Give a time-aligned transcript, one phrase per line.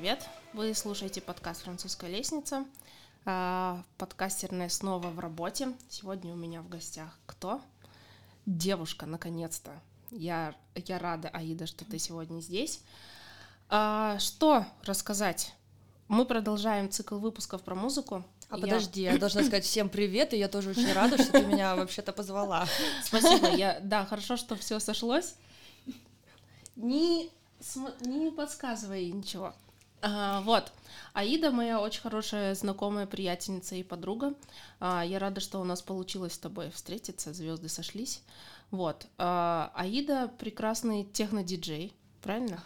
[0.00, 0.26] Привет!
[0.54, 2.64] Вы слушаете подкаст «Французская лестница».
[3.26, 5.74] А, Подкастерная снова в работе.
[5.90, 7.60] Сегодня у меня в гостях кто?
[8.46, 9.78] Девушка, наконец-то.
[10.10, 12.80] Я, я рада, Аида, что ты сегодня здесь.
[13.68, 15.52] А, что рассказать?
[16.08, 18.24] Мы продолжаем цикл выпусков про музыку.
[18.48, 21.44] А Я- подожди, я должна сказать всем привет, и я тоже очень рада, что ты
[21.44, 22.66] меня вообще-то позвала.
[23.04, 23.48] Спасибо.
[23.48, 25.34] Я, да, хорошо, что все сошлось.
[26.74, 27.28] Не,
[27.60, 29.54] см- не подсказывай ничего.
[30.02, 30.72] А, вот.
[31.12, 34.34] Аида моя очень хорошая знакомая, приятельница и подруга.
[34.78, 38.22] А, я рада, что у нас получилось с тобой встретиться, звезды сошлись.
[38.70, 39.06] Вот.
[39.18, 42.62] А, Аида прекрасный техно-диджей, правильно?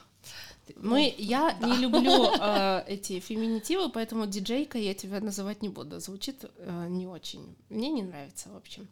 [0.77, 6.01] Мы, я не люблю э, эти феминитивы, поэтому диджейка я тебя называть не буду.
[6.01, 7.55] Звучит э, не очень.
[7.69, 8.89] Мне не нравится, в общем.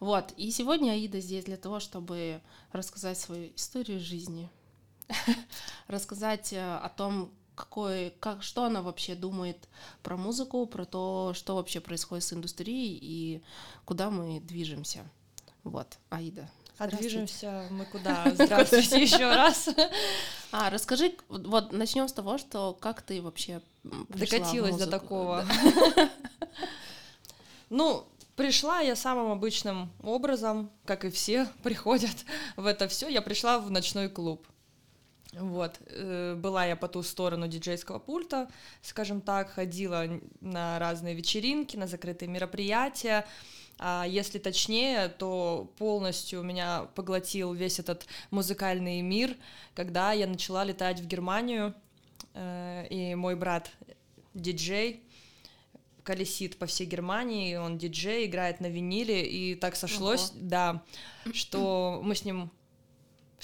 [0.00, 0.32] Вот.
[0.36, 2.40] И сегодня Аида здесь для того, чтобы
[2.72, 4.48] рассказать свою историю жизни,
[5.88, 9.68] рассказать э, о том, какой, как, что она вообще думает
[10.02, 13.42] про музыку, про то, что вообще происходит с индустрией и
[13.84, 15.04] куда мы движемся.
[15.62, 16.50] Вот, Аида.
[16.78, 18.24] А движемся мы куда?
[18.34, 19.68] Здравствуйте еще раз.
[20.50, 25.44] А, расскажи, вот начнем с того, что как ты вообще Докатилась до такого.
[27.70, 32.14] Ну, пришла я самым обычным образом, как и все приходят
[32.56, 33.08] в это все.
[33.08, 34.46] Я пришла в ночной клуб.
[35.38, 38.48] Вот, э, была я по ту сторону диджейского пульта,
[38.82, 40.06] скажем так, ходила
[40.40, 43.26] на разные вечеринки, на закрытые мероприятия.
[43.78, 49.36] А если точнее, то полностью меня поглотил весь этот музыкальный мир,
[49.74, 51.74] когда я начала летать в Германию,
[52.34, 53.70] э, и мой брат
[54.34, 55.02] диджей
[56.04, 60.38] колесит по всей Германии, он диджей, играет на виниле, и так сошлось, Ого.
[60.42, 60.82] да,
[61.32, 62.50] что мы с ним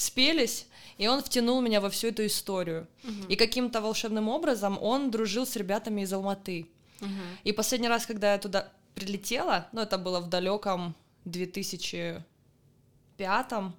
[0.01, 0.67] спелись,
[0.99, 2.87] и он втянул меня во всю эту историю.
[3.03, 3.27] Мгм.
[3.29, 6.69] И каким-то волшебным образом он дружил с ребятами из Алматы.
[7.01, 7.21] Мгм.
[7.45, 10.95] И последний раз, когда я туда прилетела, ну, это было в далеком
[11.25, 13.75] 2005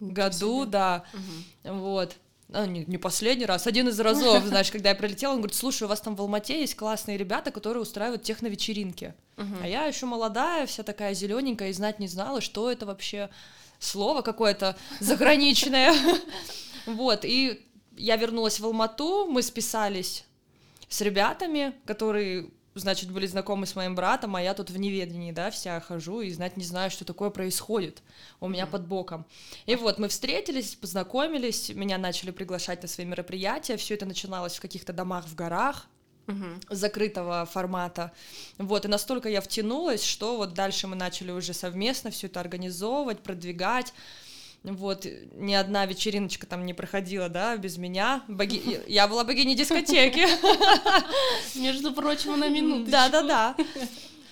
[0.00, 1.80] году, да, Мгм.
[1.80, 2.16] вот.
[2.54, 5.84] А, не, не последний раз, один из разов, знаешь, когда я прилетела, он говорит, слушай,
[5.84, 9.14] у вас там в Алмате есть классные ребята, которые устраивают техно-вечеринки.
[9.36, 9.58] Мгм.
[9.62, 13.30] А я еще молодая, вся такая зелененькая, и знать не знала, что это вообще
[13.82, 15.94] слово какое-то заграничное.
[16.84, 17.64] Вот, и
[17.96, 20.24] я вернулась в Алмату, мы списались
[20.88, 25.52] с ребятами, которые, значит, были знакомы с моим братом, а я тут в неведении, да,
[25.52, 28.02] вся хожу и знать не знаю, что такое происходит
[28.40, 29.26] у меня под боком.
[29.66, 34.60] И вот мы встретились, познакомились, меня начали приглашать на свои мероприятия, все это начиналось в
[34.60, 35.86] каких-то домах в горах,
[36.26, 36.60] Мгм.
[36.70, 38.12] закрытого формата.
[38.58, 43.20] Вот, и настолько я втянулась, что вот дальше мы начали уже совместно все это организовывать,
[43.20, 43.92] продвигать.
[44.62, 48.22] Вот, ни одна вечериночка там не проходила, да, без меня.
[48.28, 48.80] Боги...
[48.86, 50.26] Я была богиней дискотеки.
[51.58, 52.88] Между прочим, на минуту.
[52.88, 53.56] Да, да, да.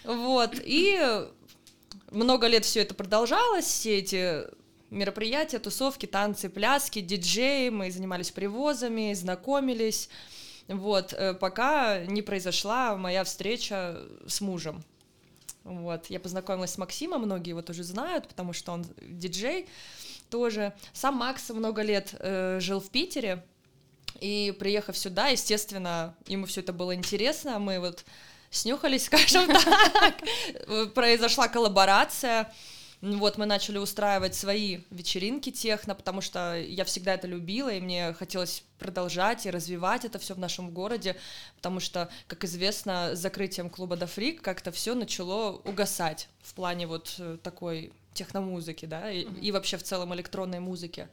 [0.05, 1.27] Вот, и
[2.12, 4.45] много лет все это продолжалось, все эти
[4.91, 10.09] мероприятия, тусовки, танцы, пляски, диджеи, мы занимались привозами, знакомились,
[10.70, 14.82] вот, э, пока не произошла моя встреча с мужем.
[15.64, 19.69] Вот, я познакомилась с Максимом, многие его тоже знают, потому что он диджей
[20.31, 20.72] тоже.
[20.92, 23.44] Сам Макс много лет э, жил в Питере,
[24.20, 28.04] и приехав сюда, естественно, ему все это было интересно, мы вот
[28.50, 29.47] снюхались, скажем
[29.92, 30.14] так,
[30.70, 32.52] Э, произошла коллаборация,
[33.03, 38.12] вот, мы начали устраивать свои вечеринки техно, потому что я всегда это любила, и мне
[38.12, 41.17] хотелось продолжать и развивать это все в нашем городе,
[41.56, 46.87] потому что, как известно, с закрытием клуба «Да Фрик» как-то все начало угасать в плане
[46.87, 51.08] вот э, такой техномузыки, да, и, и вообще в целом электронной музыки.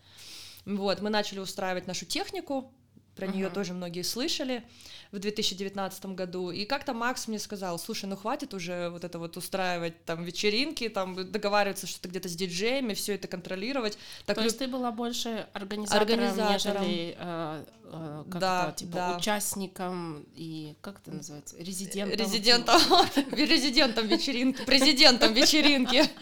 [0.66, 2.69] Вот, мы начали устраивать нашу технику,
[3.18, 3.54] про нее Мгм.
[3.56, 4.64] тоже многие слышали
[5.12, 6.52] в 2019 году.
[6.52, 10.90] И как-то Макс мне сказал, слушай, ну хватит уже вот это вот устраивать там вечеринки,
[10.90, 13.98] там договариваться что-то где-то с диджеями, все это контролировать.
[14.25, 16.81] Так То лю- есть ты была больше организатором, Организатором.
[16.84, 19.18] нежели э, э, как Да, типа да.
[19.18, 22.20] участником и как это называется резидентом.
[22.20, 22.81] резидентом,
[23.31, 26.04] резидентом вечеринки, президентом вечеринки.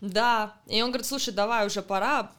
[0.00, 2.30] Да, и он говорит, слушай, давай уже пора,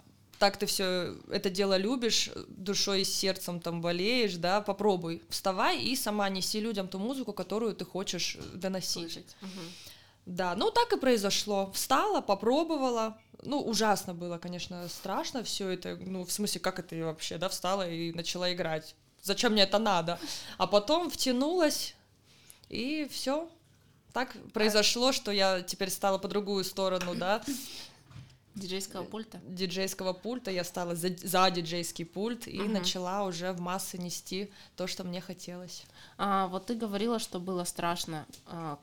[0.45, 5.95] так ты все это дело любишь, душой и сердцем там болеешь, да, попробуй, вставай и
[5.95, 9.13] сама неси людям ту музыку, которую ты хочешь доносить.
[9.13, 9.36] Слышать.
[10.27, 11.71] Да, ну так и произошло.
[11.74, 13.18] Встала, попробовала.
[13.42, 15.95] Ну, ужасно было, конечно, страшно все это.
[15.95, 18.94] Ну, в смысле, как это я вообще, да, встала и начала играть.
[19.24, 20.19] Зачем мне это надо?
[20.59, 21.95] А потом втянулась,
[22.69, 23.50] и все.
[24.13, 27.44] Так произошло, что я теперь стала по другую сторону, да,
[28.56, 29.40] Диджейского пульта?
[29.48, 32.74] Диджейского пульта я стала за, за диджейский пульт и Мгм.
[32.74, 35.84] начала уже в массы нести то, что мне хотелось.
[36.18, 38.25] А, вот ты говорила, что было страшно.
[38.46, 38.80] А,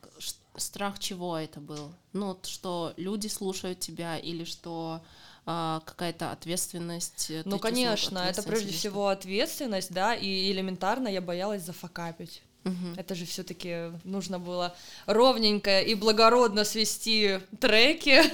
[0.57, 1.93] страх чего это был?
[2.13, 5.03] Ну, что люди слушают тебя или что
[5.47, 7.31] а, какая-то ответственность?
[7.31, 12.43] э, Ну, конечно, это прежде всего ответственность, да, и элементарно я боялась зафакапить.
[12.65, 12.95] Мгм.
[12.97, 14.75] Это же все-таки нужно было
[15.07, 18.23] ровненько и благородно свести треки.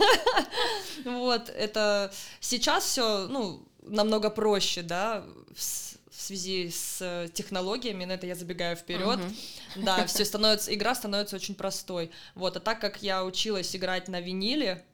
[1.05, 8.35] Вот, это сейчас все, ну, намного проще, да, в связи с технологиями, на это я
[8.35, 9.21] забегаю вперед.
[9.77, 12.11] Да, все становится, игра становится очень простой.
[12.35, 14.85] Вот, а так как я училась играть на виниле,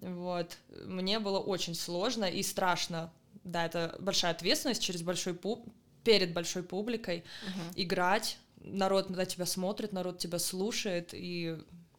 [0.00, 3.12] вот, мне было очень сложно и страшно.
[3.44, 5.64] Да, это большая ответственность через большой пуб...
[6.02, 7.72] перед большой публикой Мгм.
[7.76, 8.38] играть.
[8.64, 11.56] Народ на тебя смотрит, народ тебя слушает, и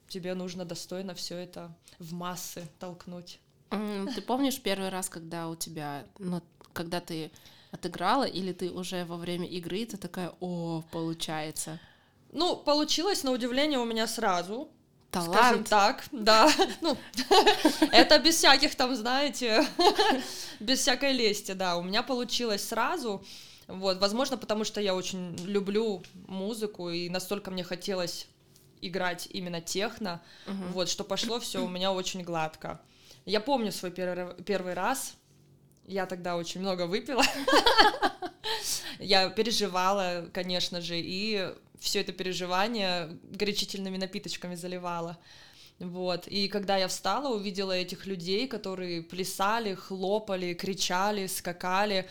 [0.08, 3.40] тебе нужно достойно все это в массы толкнуть.
[3.70, 6.42] Ты помнишь первый раз, когда у тебя, ну,
[6.74, 7.32] когда ты
[7.72, 11.80] отыграла, или ты уже во время игры, ты такая, о, получается.
[12.32, 14.70] Ну, получилось, на удивление, у меня сразу.
[15.12, 15.70] Скажем Талант.
[15.70, 16.52] так, да.
[16.82, 16.98] Ну,
[17.92, 19.66] это без всяких там, знаете,
[20.60, 21.78] без всякой лести, да.
[21.78, 23.24] У меня получилось сразу.
[23.68, 28.28] Вот, возможно, потому что я очень люблю музыку, и настолько мне хотелось
[28.82, 30.72] играть именно техно, Мгм.
[30.74, 32.80] вот, что пошло все у меня очень гладко.
[33.26, 35.16] Я помню свой первый, первый раз,
[35.88, 37.24] я тогда очень много выпила,
[39.00, 45.18] я переживала, конечно же, и все это переживание горячительными напиточками заливала.
[45.80, 46.28] Вот.
[46.28, 52.10] И когда я встала, увидела этих людей, которые плясали, хлопали, кричали, скакали.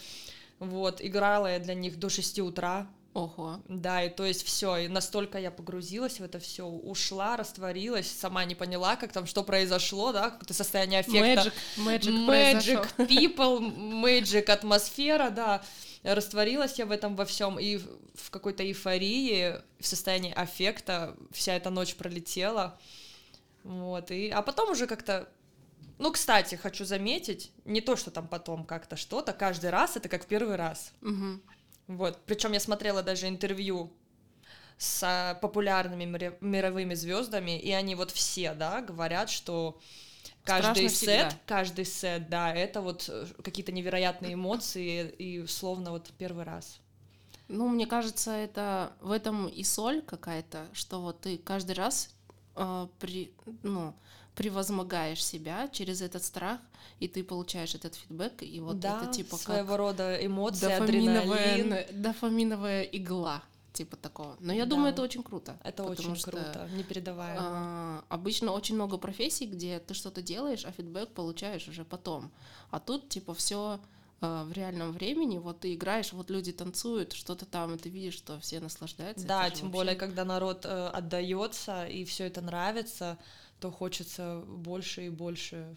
[0.59, 2.87] Вот, играла я для них до 6 утра.
[3.15, 3.61] Ого.
[3.69, 8.45] Да, и то есть все, и настолько я погрузилась в это все, ушла, растворилась, сама
[8.45, 11.53] не поняла, как там, что произошло, да, какое-то состояние аффекта.
[11.77, 12.89] Magic, magic.
[12.97, 13.61] Magic people,
[14.03, 15.63] magic атмосфера, да.
[16.03, 21.55] Растворилась я в этом во всем и в- в какой-то эйфории, в состоянии аффекта вся
[21.55, 22.77] эта ночь пролетела.
[23.63, 24.29] Вот, и...
[24.29, 25.29] А потом уже как-то...
[25.99, 30.25] Ну, кстати, хочу заметить, не то, что там потом как-то что-то, каждый раз это как
[30.25, 30.93] в первый раз.
[31.01, 31.43] Мгм.
[31.87, 33.93] Вот, причем я смотрела даже интервью
[34.79, 36.05] с а, популярными
[36.41, 39.79] мировыми звездами, и они вот все, да, говорят, что
[40.45, 41.39] каждый Страшно сет, всегда.
[41.47, 46.81] каждый сет, да, это вот э, какие-то невероятные эмоции и словно вот первый раз.
[47.49, 52.15] Ну, мне кажется, это в этом и соль какая-то, что вот ты каждый раз
[52.57, 53.33] э, при,
[53.63, 53.95] ну,
[54.35, 56.61] превозмогаешь себя через этот страх,
[57.01, 61.55] и ты получаешь этот фидбэк, и вот да, это типа своего как рода эмоции, дофаминовая,
[61.55, 62.03] адреналин.
[62.03, 63.43] дофаминовая игла,
[63.73, 64.37] типа такого.
[64.41, 64.71] Но я Да.
[64.71, 65.59] думаю, это очень круто.
[65.65, 67.41] Это очень что, круто, непередаваемо.
[67.43, 72.31] а, обычно очень много профессий, где ты что-то делаешь, а фидбэк получаешь уже потом.
[72.71, 73.81] А тут типа все
[74.21, 78.41] в реальном времени, вот ты играешь, вот люди танцуют, что-то там, и ты видишь, что
[78.41, 79.27] все наслаждаются.
[79.27, 83.19] Да, тем вообще- более, когда народ э, отдается и все это нравится,
[83.65, 85.75] то хочется больше и больше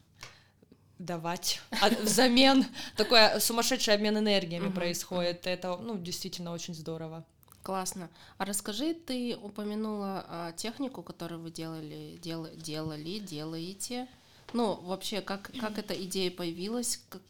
[1.00, 2.66] давать А взамен.
[2.98, 5.48] Такой сумасшедший обмен энергиями происходит.
[5.48, 7.24] Это, ну, действительно очень здорово.
[7.64, 8.10] Классно.
[8.38, 14.10] А расскажи, ты упомянула а, технику, которую вы делали, дел- делали, делаете.
[14.52, 17.22] Ну, вообще, как, как эта идея появилась, как,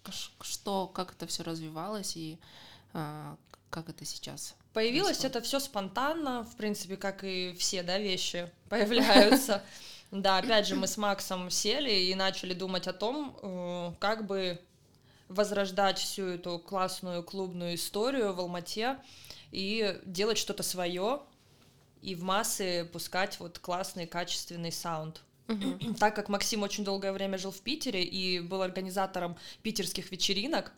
[0.42, 2.40] что, как это все развивалось и
[2.94, 3.38] а,
[3.70, 4.56] как это сейчас?
[4.74, 5.36] Появилось происходит?
[5.36, 9.62] это все спонтанно, в принципе, как и все, да, вещи появляются.
[10.12, 14.60] Да, опять же, мы с Максом сели и начали думать о том, э, как бы
[15.28, 18.98] возрождать всю эту классную клубную историю в Алмате
[19.52, 21.22] и делать что-то свое
[22.02, 25.22] и в массы пускать вот классный качественный саунд.
[26.00, 30.72] Так как Максим очень долгое время жил в Питере и был организатором питерских вечеринок,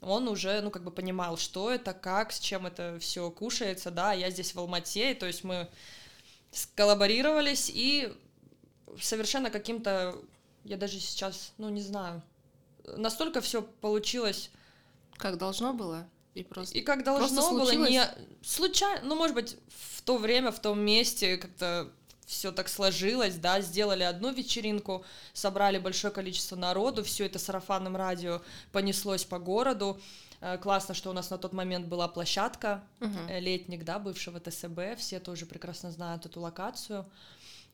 [0.00, 4.12] он уже, ну, как бы понимал, что это, как, с чем это все кушается, да,
[4.12, 5.68] я здесь в Алмате, то есть мы
[6.50, 8.12] сколлаборировались и
[9.00, 10.16] совершенно каким-то,
[10.64, 12.22] я даже сейчас, ну, не знаю,
[12.96, 14.50] настолько все получилось
[15.16, 16.06] Как должно было?
[16.34, 16.76] И просто...
[16.76, 17.90] и как должно Просто было, случилось?
[17.90, 18.04] не
[18.42, 21.90] случайно, ну, может быть, в то время, в том месте как-то
[22.26, 28.42] все так сложилось, да, сделали одну вечеринку, собрали большое количество народу, все это сарафанным радио
[28.72, 29.98] понеслось по городу.
[30.40, 34.96] Э, Классно, что у нас на тот момент была площадка, э, летник, да, бывшего ТСБ,
[34.96, 37.06] все тоже прекрасно знают эту локацию.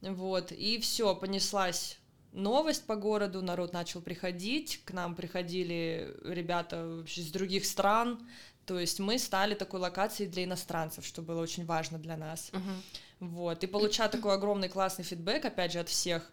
[0.03, 1.99] Вот, и все, понеслась
[2.33, 8.27] новость по городу, народ начал приходить, к нам приходили ребята вообще из других стран,
[8.67, 12.51] то есть мы стали такой локацией для иностранцев, что было очень важно для нас.
[12.53, 12.83] Мгм.
[13.21, 16.31] Вот, и получая такой огромный классный фидбэк, опять же, от всех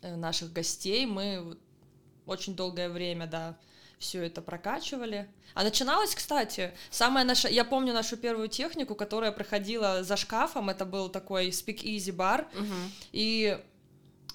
[0.00, 1.58] э, наших гостей, мы
[2.26, 3.58] очень долгое время, да,
[4.02, 5.28] все это прокачивали.
[5.54, 10.84] А начиналось, кстати, самая наша, я помню нашу первую технику, которая проходила за шкафом, это
[10.84, 12.92] был такой Speak Easy бар, Мгм.
[13.12, 13.58] и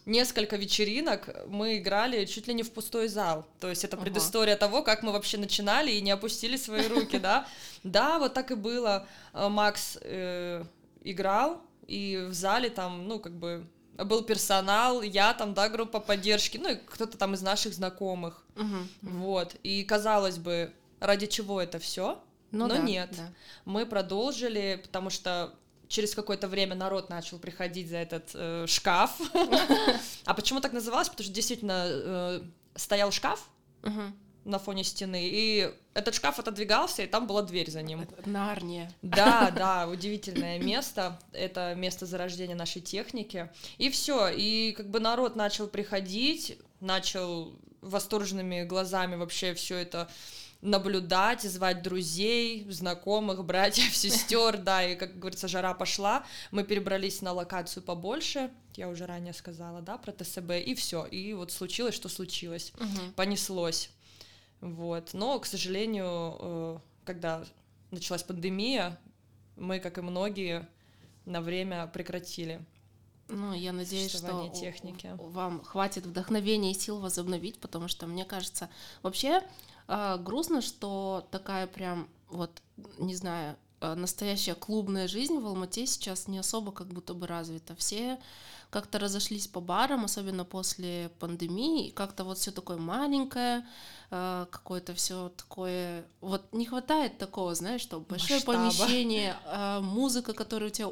[0.06, 3.46] несколько вечеринок мы играли чуть ли не в пустой зал.
[3.60, 4.06] То есть это Ага.
[4.06, 7.46] предыстория того, как мы вообще начинали и не опустили свои руки, да.
[7.84, 9.06] Да, вот так и было.
[9.34, 10.64] Э, Макс э,
[11.04, 13.66] играл, и в зале там, ну, как бы
[14.06, 18.44] был персонал, я там, да, группа поддержки, ну, и кто-то там из наших знакомых.
[18.56, 18.90] Мгм.
[19.02, 19.56] Вот.
[19.64, 22.22] И казалось бы, ради чего это все?
[22.52, 23.10] Ну Но да, нет.
[23.18, 23.34] да.
[23.66, 25.54] Мы продолжили, потому что
[25.88, 29.20] через какое-то время народ начал приходить за этот э, шкаф.
[30.26, 31.10] А почему так называлось?
[31.10, 32.42] Потому что действительно э,
[32.76, 33.50] стоял шкаф.
[34.48, 38.08] На фоне стены, и этот шкаф отодвигался, и там была дверь за ним.
[38.26, 38.92] Нарния.
[39.02, 41.20] Да, да, удивительное место.
[41.34, 43.50] Это место зарождения нашей техники.
[43.78, 44.30] И все.
[44.30, 50.10] И как бы народ начал приходить, начал восторженными глазами вообще все это
[50.62, 57.32] наблюдать, звать друзей, знакомых, братьев, сестер, да, и, как говорится, жара пошла, мы перебрались на
[57.32, 62.10] локацию побольше, я уже ранее сказала, да, про ТСБ, и все, и вот случилось, что
[62.10, 63.14] случилось, Мгм.
[63.16, 63.92] понеслось,
[64.62, 67.44] вот, но, к сожалению, э, когда
[67.92, 69.00] началась пандемия,
[69.56, 70.68] мы, как и многие,
[71.26, 72.64] на время прекратили.
[73.28, 75.14] Ну, я надеюсь, что техники.
[75.18, 78.70] вам хватит вдохновения и сил возобновить, потому что, мне кажется,
[79.04, 79.42] вообще
[79.88, 82.62] а, грустно, что такая прям, вот,
[82.98, 87.76] не знаю, настоящая клубная жизнь в Алмате сейчас не особо как будто бы развита.
[87.76, 88.20] Все
[88.70, 93.66] как-то разошлись по барам, особенно после пандемии, и как-то вот все такое маленькое,
[94.12, 96.06] а, какое-то все такое...
[96.22, 98.58] Вот не хватает такого, знаешь, что большое Масштаба.
[98.58, 100.90] помещение, а, музыка, которая у тебя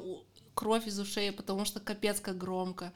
[0.55, 2.93] кровь из ушей, потому что капец как громко.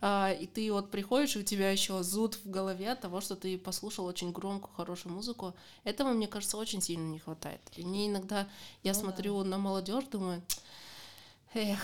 [0.00, 3.36] А, и ты вот приходишь, и у тебя еще зуд в голове от того, что
[3.36, 5.54] ты послушал очень громкую, хорошую музыку.
[5.84, 7.60] Этого, мне кажется, очень сильно не хватает.
[7.76, 8.48] И мне иногда,
[8.82, 9.00] я Ну да.
[9.00, 10.42] смотрю на молодежь, думаю,
[11.54, 11.78] эх,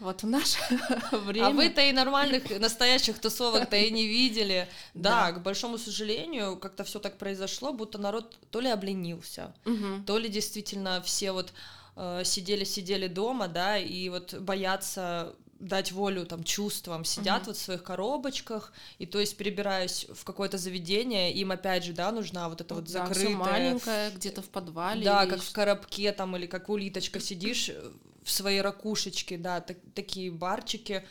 [0.00, 0.58] вот в наше
[1.12, 1.46] время...
[1.46, 4.68] А вы-то и нормальных настоящих тусовок-то и не видели.
[4.94, 5.32] Да, Да.
[5.32, 10.04] к большому сожалению, как-то все так произошло, будто народ то ли обленился, Мгм.
[10.04, 11.52] то ли действительно все вот
[11.96, 17.46] э, сидели-сидели дома, да, и вот боятся дать волю там чувствам, сидят Мгм.
[17.46, 22.10] вот в своих коробочках, и то есть перебираясь в какое-то заведение, им опять же, да,
[22.12, 23.36] нужна вот эта вот Да, закрытая...
[23.36, 25.04] маленькое, где-то в подвале.
[25.04, 27.90] Да, как в коробке там, или как улиточка сидишь э,
[28.24, 31.04] в своей ракушечке, да, так- такие барчики.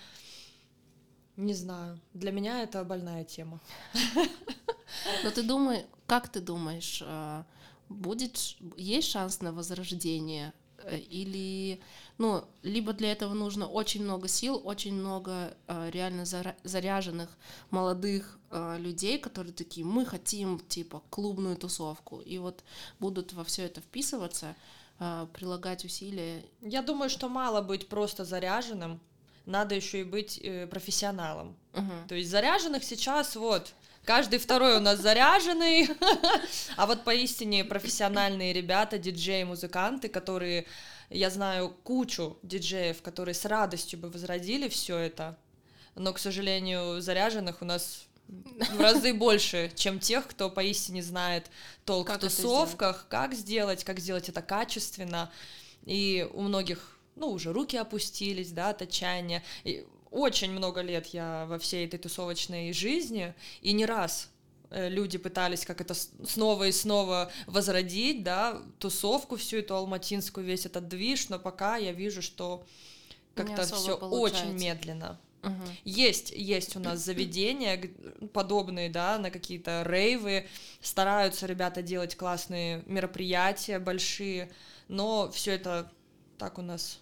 [1.38, 3.60] Не знаю, для меня это больная тема.
[5.24, 7.46] Но ты думай, как ты думаешь, а,
[7.90, 8.38] будет,
[8.78, 10.54] есть шанс на возрождение?
[10.84, 11.82] Э, Или,
[12.20, 16.26] ну, либо для этого нужно очень много сил, очень много а, реально
[16.64, 17.30] заряженных
[17.72, 18.40] молодых
[18.78, 22.64] людей, которые такие, мы хотим, типа, клубную тусовку, и вот
[23.00, 24.56] будут во все это вписываться,
[25.34, 26.44] прилагать усилия.
[26.62, 29.00] Я думаю, что мало быть просто заряженным,
[29.46, 31.56] надо еще и быть э, профессионалом.
[31.74, 32.08] Мгм.
[32.08, 33.74] То есть заряженных сейчас вот
[34.06, 35.90] каждый второй у нас заряженный,
[36.78, 40.66] а вот поистине профессиональные ребята, диджеи, музыканты, которые,
[41.10, 45.38] я знаю кучу диджеев, которые с радостью бы возродили все это,
[45.96, 48.08] но, к сожалению, заряженных у нас
[48.72, 51.50] в разы больше, чем тех, кто поистине знает
[51.86, 55.32] толк Как в тусовках, как сделать, как сделать это качественно.
[55.86, 59.44] И у многих, ну, уже руки опустились, да, от отчаяния.
[59.64, 64.30] И очень много лет я во всей этой тусовочной жизни, и не раз
[64.70, 70.66] э, люди пытались как это снова и снова возродить, да, тусовку всю эту алматинскую, весь
[70.68, 72.64] этот движ, но пока я вижу, что
[73.34, 75.20] как-то все очень медленно.
[75.44, 75.66] Мгм.
[75.84, 77.92] Есть, есть у нас заведения
[78.32, 80.48] подобные, да, на какие-то рейвы.
[80.82, 84.52] Стараются ребята делать классные мероприятия большие,
[84.88, 85.92] но все это
[86.38, 87.00] так у нас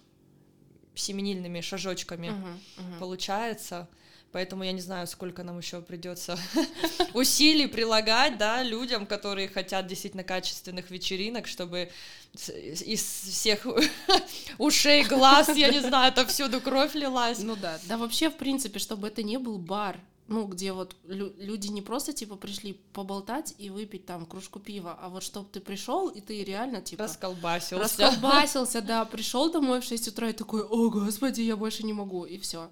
[0.94, 2.60] семенильными шажочками Мгм.
[2.76, 2.98] Мгм.
[2.98, 3.88] получается.
[4.32, 6.38] Поэтому я не знаю, сколько нам еще придется
[7.14, 11.90] усилий прилагать, да, людям, которые хотят действительно качественных вечеринок, чтобы
[12.34, 13.66] из всех
[14.58, 17.40] ушей, глаз, я не знаю, это всюду кровь лилась.
[17.40, 21.34] Ну да, да вообще, в принципе, чтобы это не был бар, ну, где вот лю-
[21.38, 25.60] люди не просто, типа, пришли поболтать и выпить там кружку пива, а вот чтобы ты
[25.60, 27.78] пришел и ты реально, типа, Расколбасился.
[27.84, 32.24] расколбасился, да, пришел домой в 6 утра и такой, о, господи, я больше не могу,
[32.24, 32.70] и все.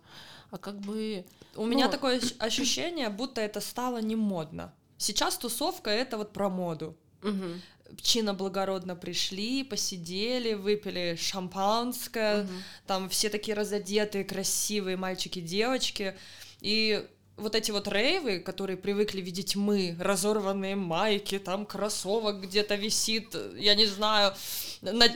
[0.51, 1.25] А как бы...
[1.57, 1.91] У меня Ну.
[1.93, 4.73] такое ощ- ощущение, будто это стало не модно.
[4.99, 6.97] Сейчас тусовка это вот про моду.
[7.23, 7.61] мгм,
[8.03, 12.63] Чинно благородно пришли, посидели, выпили шампанское, мгм.
[12.87, 16.15] там все такие разодетые, красивые мальчики, девочки.
[16.61, 17.05] И
[17.37, 23.75] вот эти вот рейвы, которые привыкли видеть мы, разорванные майки, там кроссовок где-то висит, я
[23.75, 24.35] не знаю,
[24.83, 25.07] на,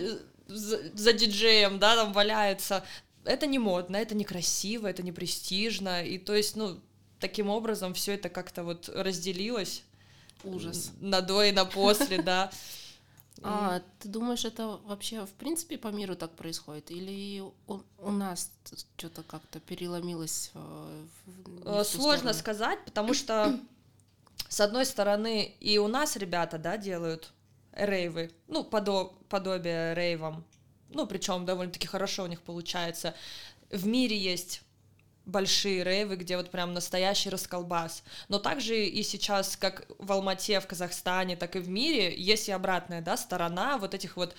[0.48, 2.84] за, за диджеем, да, там валяется.
[3.24, 6.04] Это не модно, это не красиво, это не престижно.
[6.04, 6.78] И то есть, ну,
[7.20, 9.82] таким образом все это как-то вот разделилось.
[10.44, 10.92] Ужас.
[11.00, 12.50] На до и на после, да.
[13.42, 16.90] А ты думаешь, это вообще в принципе по миру так происходит?
[16.90, 18.50] Или у, у нас
[18.96, 20.50] что-то как-то переломилось?
[20.54, 22.34] Э, в Сложно сторону?
[22.34, 23.58] сказать, потому что
[24.48, 27.32] с одной стороны и у нас ребята, да, делают
[27.72, 30.44] рейвы, ну, подо подобие рейвам,
[30.94, 33.14] ну, причем довольно-таки хорошо у них получается.
[33.70, 34.62] В мире есть
[35.26, 38.02] большие рейвы, где вот прям настоящий расколбас.
[38.28, 42.52] Но также и сейчас, как в Алмате, в Казахстане, так и в мире, есть и
[42.52, 44.34] обратная, да, сторона вот этих вот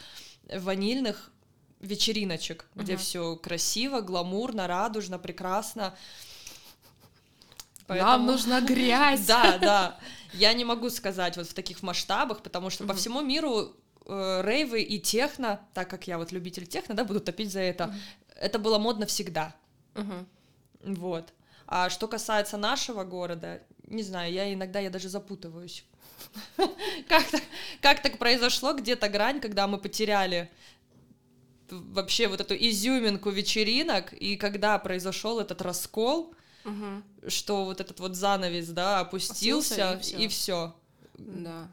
[0.53, 1.31] ванильных
[1.79, 2.83] вечериночек, uh-huh.
[2.83, 5.95] где все красиво, гламурно, радужно, прекрасно.
[7.88, 8.12] Поэтому...
[8.12, 9.25] Нам нужна грязь.
[9.25, 10.00] Да, да.
[10.33, 14.81] Я не могу сказать вот в таких масштабах, потому что по всему миру э, рейвы
[14.81, 17.93] и техно, так как я вот любитель техно, да, буду топить за это,
[18.35, 19.55] это было модно всегда.
[20.83, 21.33] Вот.
[21.67, 25.83] А что касается нашего города, не знаю, я иногда я даже запутываюсь.
[27.07, 27.41] Как так,
[27.81, 30.50] как так произошло, где-то грань, когда мы потеряли
[31.69, 36.33] вообще вот эту изюминку вечеринок, и когда произошел этот раскол,
[36.63, 37.03] угу.
[37.27, 40.75] что вот этот вот занавес, да, опустился, и все.
[41.17, 41.69] Да.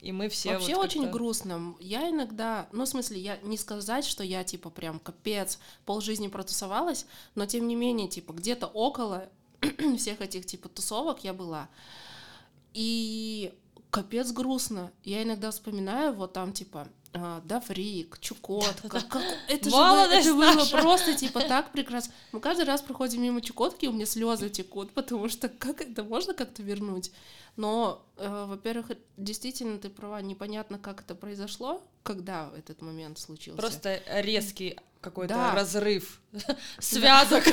[0.00, 1.74] И мы все Вообще вот очень грустно.
[1.80, 7.06] Я иногда, ну, в смысле, я не сказать, что я, типа, прям капец, полжизни протусовалась,
[7.34, 9.28] но тем не менее, типа, где-то около
[9.96, 11.68] всех этих, типа, тусовок я была.
[12.74, 13.54] И
[13.90, 14.92] капец грустно.
[15.04, 18.88] Я иногда вспоминаю, вот там, типа, а, да, фрик, Чукотка.
[18.88, 22.12] Как, это же это было просто типа так прекрасно.
[22.32, 26.34] Мы каждый раз проходим мимо Чукотки, у меня слезы текут, потому что как это можно
[26.34, 27.10] как-то вернуть?
[27.56, 33.58] Но, э, во-первых, действительно, ты права, непонятно, как это произошло, когда этот момент случился.
[33.58, 35.54] Просто резкий какой-то да.
[35.54, 36.20] разрыв
[36.78, 37.44] связок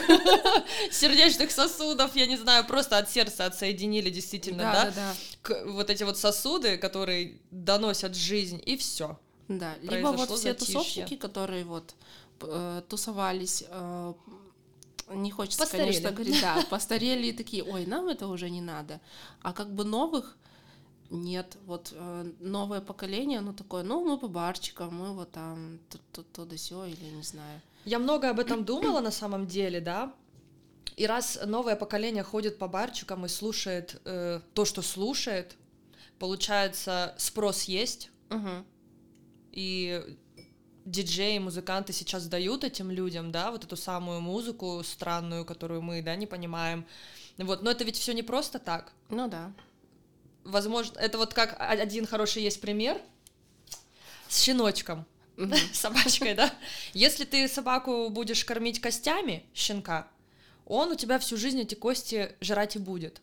[0.91, 5.15] сердечных сосудов, я не знаю, просто от сердца отсоединили действительно, да, да?
[5.43, 5.65] да.
[5.65, 9.19] вот эти вот сосуды, которые доносят жизнь, и все.
[9.59, 10.75] Да, либо вот все затишье.
[10.75, 11.95] тусовщики, которые вот
[12.41, 14.13] э, тусовались, э,
[15.11, 15.87] не хочется, постарели.
[15.87, 18.99] конечно, говорить, да, постарели и такие, ой, нам это уже не надо.
[19.41, 20.37] А как бы новых
[21.09, 25.79] нет, вот э, новое поколение, оно такое, ну, мы по барчикам, мы вот там
[26.33, 27.61] то да сё, или не знаю.
[27.85, 30.13] Я много об этом думала на самом деле, да,
[30.95, 35.55] и раз новое поколение ходит по барчикам и слушает э, то, что слушает,
[36.19, 38.65] получается, спрос есть, угу.
[39.53, 40.17] И
[40.85, 46.15] диджеи, музыканты сейчас дают этим людям, да, вот эту самую музыку странную, которую мы, да,
[46.15, 46.85] не понимаем.
[47.37, 48.91] Вот, но это ведь все не просто так.
[49.09, 49.53] Ну да.
[50.43, 52.99] Возможно, это вот как один хороший есть пример
[54.27, 55.05] с щеночком,
[55.37, 56.53] mm собачкой, да.
[56.93, 60.07] Если ты собаку будешь кормить костями щенка,
[60.65, 63.21] он у тебя всю жизнь эти кости жрать и будет.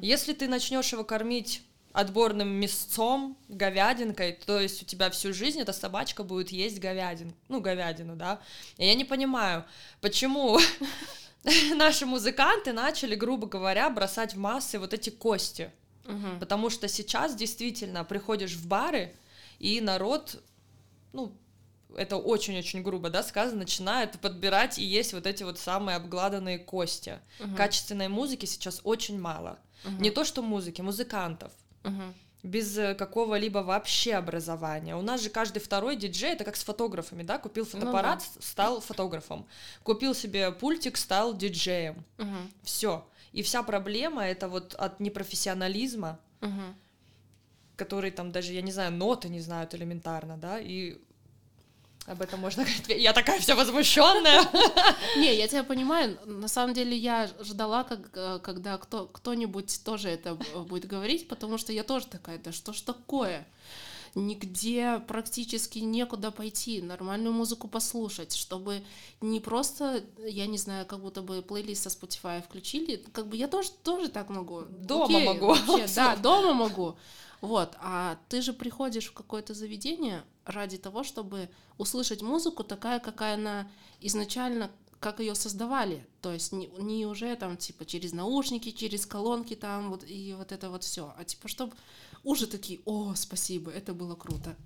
[0.00, 1.62] Если ты начнешь его кормить
[1.92, 7.60] отборным мясцом, говядинкой, то есть у тебя всю жизнь эта собачка будет есть говядин, ну,
[7.60, 8.40] говядину, да.
[8.76, 9.64] И я не понимаю,
[10.00, 10.58] почему
[11.74, 15.70] наши музыканты начали, грубо говоря, бросать в массы вот эти кости.
[16.06, 16.38] Угу.
[16.38, 19.14] Потому что сейчас действительно приходишь в бары,
[19.58, 20.40] и народ,
[21.12, 21.32] ну,
[21.96, 27.18] это очень-очень грубо, да, сказано, начинает подбирать и есть вот эти вот самые обгладанные кости.
[27.40, 27.56] Угу.
[27.56, 29.58] Качественной музыки сейчас очень мало.
[29.84, 30.02] Угу.
[30.02, 31.52] Не то что музыки, музыкантов
[31.84, 32.14] угу.
[32.42, 34.96] без э, какого-либо вообще образования.
[34.96, 38.40] У нас же каждый второй диджей это как с фотографами, да, купил ну фотоаппарат, ну,
[38.40, 38.46] да.
[38.46, 39.46] стал фотографом,
[39.82, 42.04] купил себе пультик, стал диджеем.
[42.18, 42.36] Угу.
[42.62, 43.06] Все.
[43.32, 46.74] И вся проблема это вот от непрофессионализма, угу.
[47.76, 50.98] который там даже, я не знаю, ноты не знают элементарно, да, и
[52.10, 52.88] об этом можно говорить.
[52.88, 54.42] Я такая вся возмущенная.
[55.16, 56.18] Не, я тебя понимаю.
[56.26, 61.58] На самом деле я ждала, как, э, когда кто, кто-нибудь тоже это будет говорить, потому
[61.58, 63.46] что я тоже такая, да что ж такое?
[64.16, 68.82] Нигде практически некуда пойти, нормальную музыку послушать, чтобы
[69.20, 73.46] не просто, я не знаю, как будто бы плейлист со Spotify включили, как бы я
[73.46, 74.62] тоже, тоже так могу.
[74.62, 75.46] Дома Окей, могу.
[75.46, 76.96] Вообще, да, дома могу.
[77.40, 81.48] Вот, а ты же приходишь в какое-то заведение ради того, чтобы
[81.78, 86.06] услышать музыку такая, какая она изначально, как ее создавали.
[86.20, 90.52] То есть не, не уже там типа через наушники, через колонки там вот и вот
[90.52, 91.74] это вот все, а типа чтобы
[92.22, 94.56] уже такие, о, спасибо, это было круто.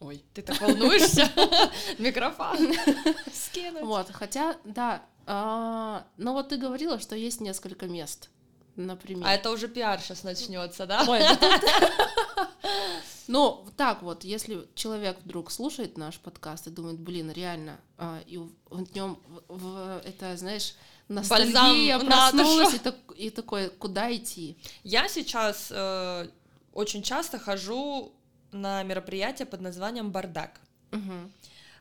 [0.00, 1.30] Ой, ты так волнуешься?
[1.98, 2.58] Микрофон
[3.32, 3.82] скинуть.
[3.82, 8.30] Вот, хотя, да, а, но вот ты говорила, что есть несколько мест
[8.76, 9.26] например.
[9.26, 11.04] А это уже пиар сейчас начнется, да?
[11.06, 11.20] Ой,
[13.30, 18.38] Ну, так вот, если человек вдруг слушает наш подкаст и думает, блин, реально, а, и
[18.38, 20.74] в нем в- в- это, знаешь,
[21.08, 24.56] ностальгия Бальзам проснулась, и, так- и такой, куда идти?
[24.82, 26.28] Я сейчас э,
[26.72, 28.12] очень часто хожу
[28.50, 30.60] на мероприятия под названием «Бардак».
[30.90, 31.32] Мгм.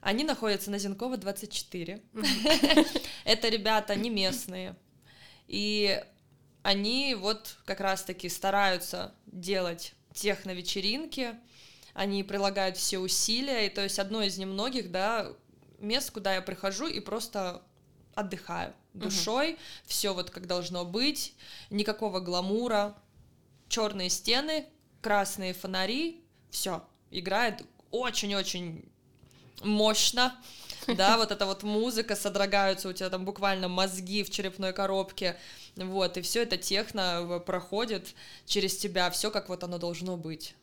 [0.02, 2.00] Они находятся на Зенкова 24.
[3.26, 4.76] Это ребята не местные.
[5.48, 6.00] И
[6.62, 11.36] они вот как раз-таки стараются делать техно-вечеринки,
[11.94, 15.32] они прилагают все усилия, и то есть одно из немногих, да,
[15.80, 17.62] мест, куда я прихожу и просто
[18.16, 21.34] отдыхаю душой, все вот как должно быть,
[21.70, 22.96] никакого гламура,
[23.68, 24.66] черные стены,
[25.02, 28.90] красные фонари, все, играет очень-очень
[29.64, 30.36] мощно,
[30.88, 35.38] да, вот эта вот музыка, содрогаются у тебя там буквально мозги в черепной коробке,
[35.76, 38.14] вот, и все это техно в- проходит
[38.46, 40.56] через тебя, все как вот оно должно быть.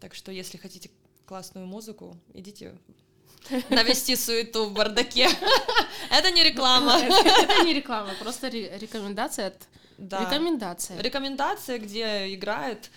[0.00, 0.90] Так что, если хотите
[1.26, 2.76] классную музыку, идите
[3.70, 5.28] навести суету в бардаке.
[6.10, 6.98] Это не реклама.
[7.02, 9.56] Это не реклама, просто ре- рекомендация от...
[9.98, 10.20] Да.
[10.24, 11.00] Рекомендация.
[11.00, 12.90] Рекомендация, где играет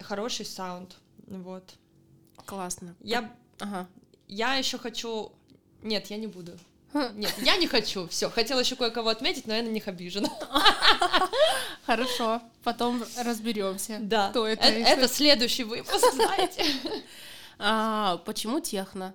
[0.00, 0.96] хороший саунд.
[1.26, 1.74] Вот.
[2.44, 2.94] Классно.
[3.00, 3.86] Я, Ага.
[4.28, 5.32] я еще хочу.
[5.82, 6.52] Нет, я не буду.
[7.14, 8.06] Нет, я не хочу.
[8.08, 10.28] Все, хотела еще кое-кого отметить, но я на них обижена.
[11.86, 13.98] Хорошо, потом разберемся.
[14.00, 14.30] Да.
[14.30, 14.66] Кто это?
[14.66, 16.64] Э- Это следующий выпуск, знаете.
[17.64, 19.14] А, почему техно?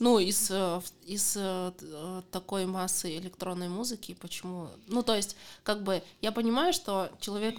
[0.00, 4.68] Ну, из, э, из э, э, такой массы электронной музыки, почему?
[4.86, 7.56] Ну, то есть, как бы, я понимаю, что человек,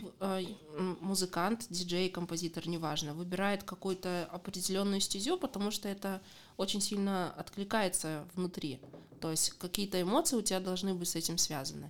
[1.02, 6.22] музыкант, диджей, композитор, неважно, выбирает какую-то определенную стезю, потому что это
[6.60, 8.82] очень сильно откликается внутри.
[9.22, 11.90] То есть, какие-то эмоции у тебя должны быть с этим связаны.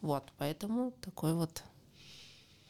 [0.00, 1.62] Вот, поэтому такой вот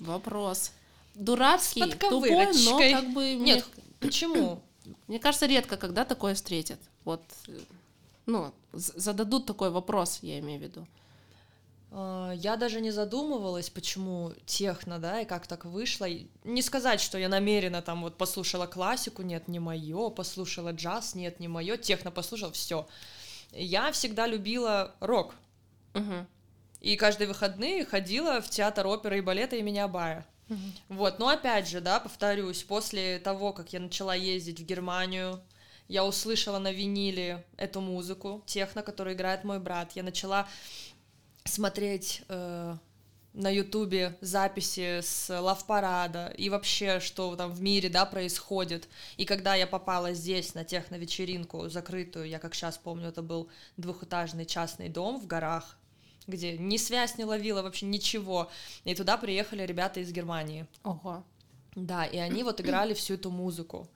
[0.01, 0.73] вопрос.
[1.15, 3.37] Дурацкий, тупой, но как бы...
[3.37, 3.67] мне Нет,
[4.01, 4.61] почему?
[5.07, 6.81] мне кажется, редко, когда такое встретят.
[7.05, 7.61] Вот, э,
[8.27, 10.89] ну, зададут такой вопрос, я имею в виду.
[11.90, 16.07] А, Я даже не задумывалась, почему техно, да, и как так вышло.
[16.44, 21.40] Не сказать, что я намеренно там вот послушала классику, нет, не мое, послушала джаз, нет,
[21.40, 22.87] не мое, техно послушала, все.
[23.53, 25.35] Я всегда любила рок.
[25.94, 26.27] Мгм.
[26.81, 30.27] И каждые выходные ходила в театр оперы и балета имени Абая.
[30.49, 30.72] Мгм.
[30.88, 35.40] Вот, но опять же, да, повторюсь, после того, как я начала ездить в Германию,
[35.88, 39.92] я услышала на виниле эту музыку, техно, которую играет мой брат.
[39.92, 40.49] Я начала
[41.47, 42.77] смотреть э,
[43.37, 48.89] на Ютубе записи с лав-парада и вообще, что там в мире, да, происходит.
[49.19, 54.47] И когда я попала здесь на техно-вечеринку закрытую, я как сейчас помню, это был двухэтажный
[54.47, 55.77] частный дом в горах,
[56.27, 58.51] где ни связь не ловила вообще ничего.
[58.85, 60.67] И туда приехали ребята из Германии.
[60.83, 61.23] Ого.
[61.75, 63.87] Да, и они вот играли всю эту музыку.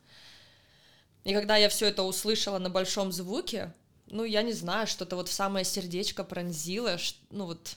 [1.24, 3.72] И когда я все это услышала на большом звуке,
[4.10, 6.98] ну, я не знаю, что-то вот в самое сердечко пронзило,
[7.30, 7.76] ну вот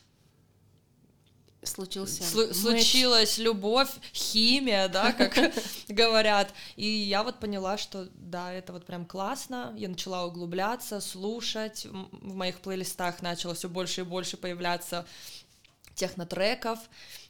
[1.66, 5.34] Случился слу- случилась любовь, химия, да, как
[5.88, 6.54] говорят.
[6.76, 9.74] И я вот поняла, что да, это вот прям классно.
[9.78, 11.86] Я начала углубляться, слушать.
[11.86, 15.06] В моих плейлистах начало все больше и больше появляться
[15.96, 16.80] технотреков.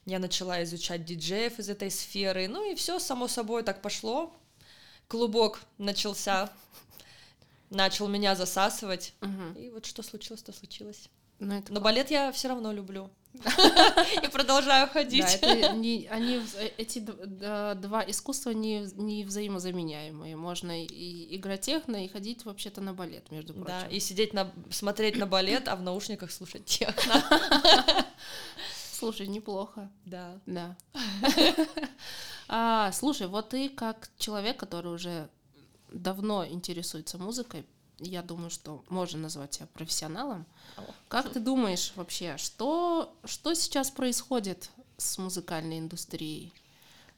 [0.05, 2.47] Я начала изучать диджеев из этой сферы.
[2.47, 4.35] Ну и все само собой так пошло.
[5.07, 6.49] Клубок начался,
[7.73, 9.13] начал меня засасывать.
[9.21, 9.53] Мгм.
[9.53, 11.09] И вот что случилось, то случилось.
[11.39, 13.09] Ну, это Но балет я все равно люблю.
[14.23, 15.39] И продолжаю ходить.
[15.43, 20.35] Они, э, эти два искусства не взаимозаменяемые.
[20.35, 23.67] Можно и играть техно, и ходить вообще-то на балет, между прочим.
[23.67, 27.23] Да, и сидеть на смотреть на балет, а в наушниках слушать техно.
[28.93, 29.91] Слушай, неплохо.
[30.05, 30.39] Да.
[30.45, 30.77] Да.
[32.49, 35.29] А, слушай, вот ты как человек, который уже
[35.93, 37.65] давно интересуется музыкой,
[37.99, 40.45] я думаю, что можно назвать себя профессионалом.
[41.07, 46.53] Как ты думаешь вообще, что, что сейчас происходит с музыкальной индустрией?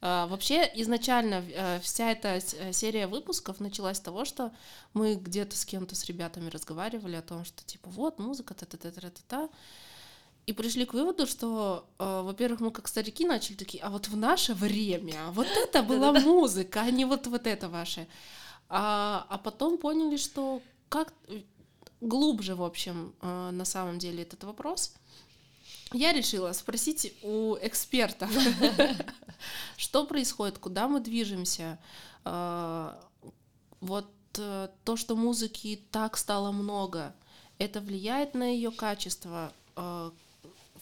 [0.02, 4.52] А, вообще, изначально э, вся эта э, серия выпусков началась с того, что
[4.94, 9.50] мы где-то с кем-то, с ребятами разговаривали о том, что типа вот музыка, та-та-та-та-та-та.
[10.46, 14.16] И пришли к выводу, что, э, во-первых, мы как старики начали такие, а вот в
[14.16, 18.08] наше время вот это была музыка, а не вот, вот это ваше.
[18.78, 21.44] А, а потом поняли, что как э,
[22.02, 24.94] глубже, в общем, э, на самом деле этот вопрос.
[25.94, 28.30] Я решила спросить у экспертов,
[29.78, 31.80] что происходит, куда мы движемся.
[32.26, 32.92] Э,
[33.80, 37.16] Вот э, то, что музыки так стало много,
[37.60, 40.12] это влияет на ее качество э,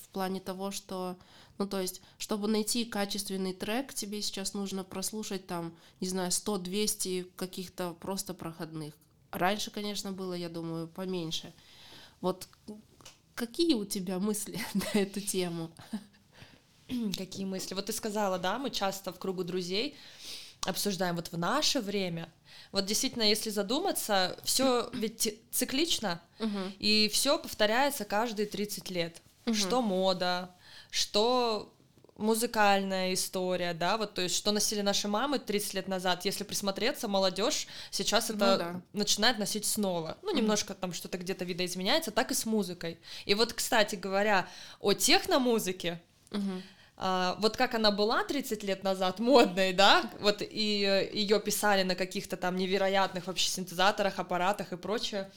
[0.01, 1.15] в плане того, что
[1.57, 7.31] Ну, то есть, чтобы найти качественный трек, тебе сейчас нужно прослушать там, не знаю, 100-200
[7.35, 8.95] каких-то просто проходных.
[9.31, 11.53] Раньше, конечно, было, я думаю, поменьше.
[12.21, 12.47] Вот
[13.35, 15.71] какие у тебя мысли на эту тему?
[17.17, 17.73] Какие мысли?
[17.73, 19.95] Вот ты сказала, да, мы часто в кругу друзей
[20.65, 22.31] обсуждаем вот в наше время.
[22.71, 26.59] Вот действительно, если задуматься, все ведь циклично, угу.
[26.79, 29.21] и все повторяется каждые 30 лет.
[29.45, 29.55] Угу.
[29.55, 30.53] Что мода,
[30.93, 31.73] что
[32.17, 37.07] музыкальная история, да, вот, то есть, что носили наши мамы 30 лет назад, если присмотреться,
[37.07, 38.81] молодежь сейчас это ну, да.
[38.93, 40.19] начинает носить снова.
[40.21, 42.99] Ну, немножко там что-то где-то видоизменяется, так и с музыкой.
[43.25, 44.47] И вот, кстати говоря,
[44.79, 45.99] о техномузыке,
[46.31, 46.61] угу.
[46.97, 51.95] а, вот как она была 30 лет назад, модной, да, вот, и ее писали на
[51.95, 55.31] каких-то там невероятных вообще синтезаторах, аппаратах и прочее,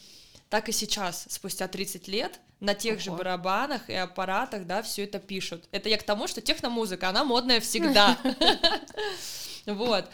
[0.48, 3.00] так и сейчас, спустя 30 лет, на тех Ого.
[3.00, 5.68] же барабанах и аппаратах, да, все это пишут.
[5.72, 8.18] Это я к тому, что техномузыка, она модная всегда.
[9.66, 10.08] Вот.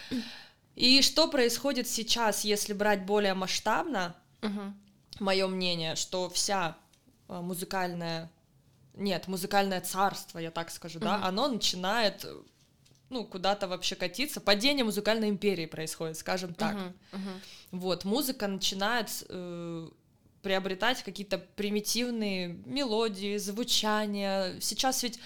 [0.76, 4.16] И что происходит сейчас, если брать более масштабно,
[5.20, 6.78] мое мнение, что вся
[7.28, 8.30] а, музыкальная,
[8.94, 12.26] нет, музыкальное царство, я так скажу, да, оно начинает
[13.10, 14.40] ну, куда-то вообще катиться.
[14.40, 16.76] Падение музыкальной империи происходит, скажем так.
[16.76, 17.40] Uh-huh, uh-huh.
[17.72, 19.88] Вот, музыка начинает э,
[20.42, 24.58] приобретать какие-то примитивные мелодии, звучания.
[24.60, 25.18] Сейчас ведь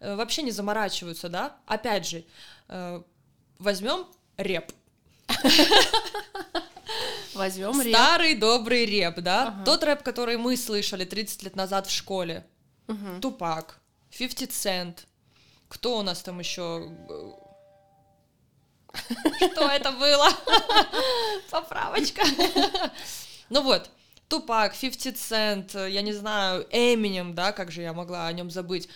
[0.00, 1.56] э, вообще не заморачиваются, да?
[1.66, 2.24] Опять же,
[2.68, 3.02] э,
[3.58, 4.06] возьмем
[4.36, 4.72] реп.
[7.34, 7.94] Возьмем реп.
[7.94, 9.48] Старый добрый реп, да?
[9.48, 9.64] Ага.
[9.64, 12.46] Тот рэп, который мы слышали 30 лет назад в школе.
[12.88, 13.20] Угу.
[13.20, 13.80] Тупак,
[14.16, 14.98] 50 Cent.
[15.68, 16.90] Кто у нас там еще?
[19.52, 20.28] Что это было?
[21.50, 22.22] Поправочка.
[23.50, 23.90] Ну вот,
[24.28, 28.88] Тупак, 50 Cent, я не знаю, Эминем, да, как же я могла о нем забыть.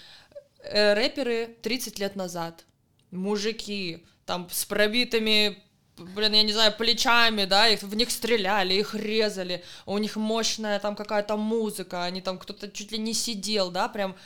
[0.63, 2.65] Э, рэперы 30 лет назад,
[3.11, 5.63] мужики, там с пробитыми
[5.99, 10.79] блин, я не знаю, плечами, да, их, в них стреляли, их резали, у них мощная
[10.79, 14.17] там какая-то музыка, они там кто-то чуть ли не сидел, да, прям,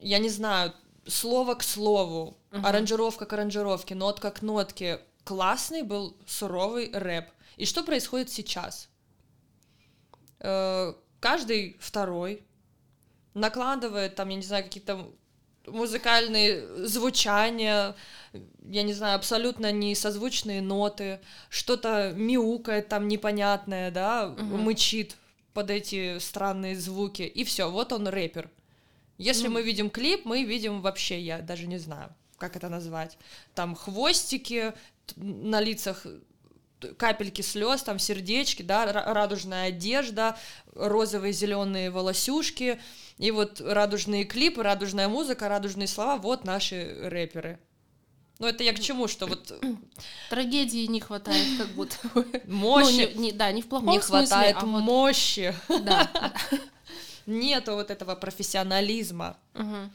[0.00, 0.72] я не знаю,
[1.06, 2.66] слово к слову, uh-huh.
[2.66, 7.26] аранжировка к аранжировке, нотка к нотке, классный был суровый рэп.
[7.56, 8.88] И что происходит сейчас?
[10.48, 12.44] Э, каждый второй
[13.34, 15.10] накладывает там, я не знаю, какие-то
[15.66, 17.96] музыкальные звучания,
[18.62, 24.56] я не знаю, абсолютно несозвучные ноты, что-то мяукает там непонятное, да, угу.
[24.56, 25.16] мычит
[25.52, 28.48] под эти странные звуки, и все, вот он рэпер.
[29.18, 29.54] Если ну...
[29.54, 33.18] мы видим клип, мы видим вообще, я даже не знаю, как это назвать,
[33.56, 34.74] там хвостики
[35.16, 36.06] на лицах
[36.94, 40.36] капельки слез, там сердечки, да, радужная одежда,
[40.74, 42.80] розовые зеленые волосюшки,
[43.18, 47.58] и вот радужные клипы, радужная музыка, радужные слова, вот наши рэперы.
[48.38, 49.52] Ну, это я к чему, что вот...
[50.30, 51.96] Трагедии не хватает, как будто
[52.46, 53.10] Мощи.
[53.14, 55.54] Ну, не, да, не в плохом Не смысле, хватает а мощи.
[55.68, 56.10] Да.
[57.26, 59.38] Нету вот этого профессионализма.
[59.54, 59.90] Угу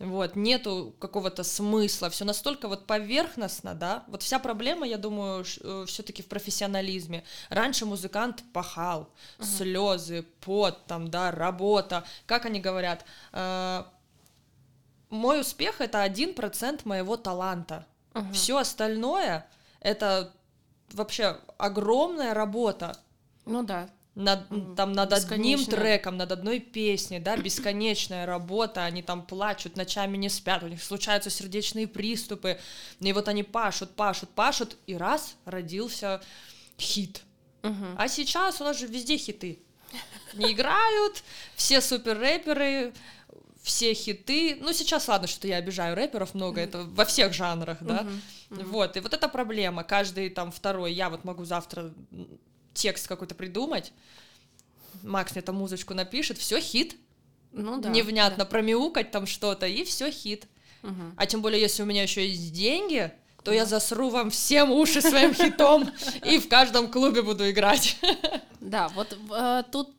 [0.00, 5.84] вот, нету какого-то смысла, все настолько вот поверхностно, да, вот вся проблема, я думаю, э,
[5.86, 7.22] все-таки в профессионализме.
[7.50, 9.44] Раньше музыкант пахал, uh-huh.
[9.44, 13.84] слезы, пот, там, да, работа, как они говорят, э,
[15.10, 18.32] мой успех это один процент моего таланта, uh-huh.
[18.32, 19.46] все остальное
[19.80, 20.32] это
[20.92, 22.96] вообще огромная работа.
[23.44, 29.24] Ну да над, там над одним треком, над одной песней, да, бесконечная работа, они там
[29.24, 32.58] плачут, ночами не спят, у них случаются сердечные приступы,
[32.98, 36.20] и вот они пашут, пашут, пашут, и раз родился
[36.78, 37.22] хит.
[37.62, 37.86] Угу.
[37.96, 39.60] А сейчас у нас же везде хиты.
[40.34, 41.22] Не играют,
[41.56, 42.92] все супер рэперы,
[43.62, 44.56] все хиты.
[44.60, 48.06] Ну, сейчас, ладно, что я обижаю рэперов много, это во всех жанрах, да.
[48.50, 49.84] Вот, и вот эта проблема.
[49.84, 51.92] Каждый там второй, я вот могу завтра
[52.74, 53.92] текст какой-то придумать,
[55.02, 56.96] Макс мне там музычку напишет, все хит.
[57.52, 57.88] Ну да.
[57.88, 58.50] Невнятно да.
[58.50, 60.46] промяукать там что-то, и все хит.
[60.82, 61.14] Угу.
[61.16, 65.00] А тем более, если у меня еще есть деньги, то я засру вам всем уши
[65.00, 65.90] своим хитом
[66.24, 67.98] и в каждом клубе буду играть.
[68.60, 69.90] Да, вот э, тут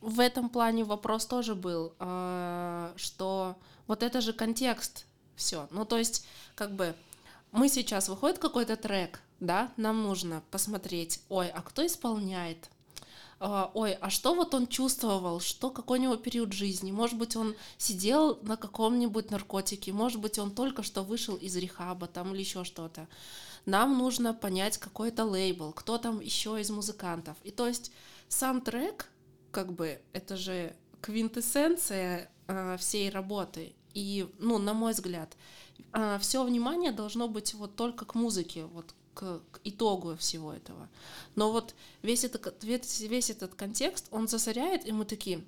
[0.00, 5.04] в этом плане вопрос тоже был, э, что вот это же контекст,
[5.36, 5.68] все.
[5.70, 6.94] Ну, то есть, как бы,
[7.56, 12.70] мы сейчас выходит какой-то трек, да, нам нужно посмотреть, ой, а кто исполняет,
[13.38, 17.36] а, ой, а что вот он чувствовал, что какой у него период жизни, может быть,
[17.36, 22.40] он сидел на каком-нибудь наркотике, может быть, он только что вышел из рехаба там или
[22.40, 23.08] еще что-то.
[23.66, 27.36] Нам нужно понять какой-то лейбл, кто там еще из музыкантов.
[27.42, 27.92] И то есть
[28.28, 29.10] сам трек,
[29.50, 33.74] как бы, это же квинтэссенция э, всей работы.
[33.92, 35.36] И, ну, на мой взгляд,
[35.92, 40.88] а, все внимание должно быть вот только к музыке, вот к, к итогу всего этого.
[41.34, 45.42] Но вот весь этот, весь, весь этот контекст, он засоряет, и мы такие,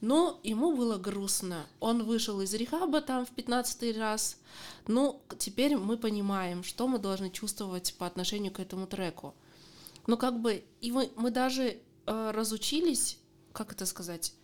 [0.00, 1.66] ну, ему было грустно.
[1.80, 4.38] Он вышел из рехаба там в 15 раз.
[4.86, 9.34] Ну, теперь мы понимаем, что мы должны чувствовать по отношению к этому треку.
[10.06, 13.18] Ну, как бы, и мы, мы даже э, разучились,
[13.52, 14.34] как это сказать,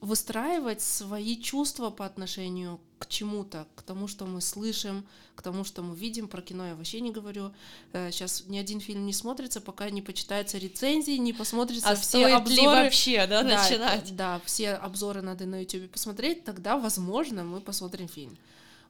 [0.00, 5.82] выстраивать свои чувства по отношению к чему-то, к тому, что мы слышим, к тому, что
[5.82, 6.28] мы видим.
[6.28, 7.50] Про кино я вообще не говорю.
[7.92, 12.26] Сейчас э, ни один фильм не смотрится, пока не почитается рецензии, не посмотрится а все
[12.26, 12.60] обзоры.
[12.60, 14.14] Ли вообще, да, да, начинать?
[14.16, 18.36] Да, все обзоры надо на YouTube посмотреть, тогда, возможно, мы посмотрим фильм.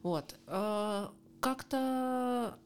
[0.03, 0.35] Вот.
[0.49, 1.07] Э,
[1.39, 2.59] как-то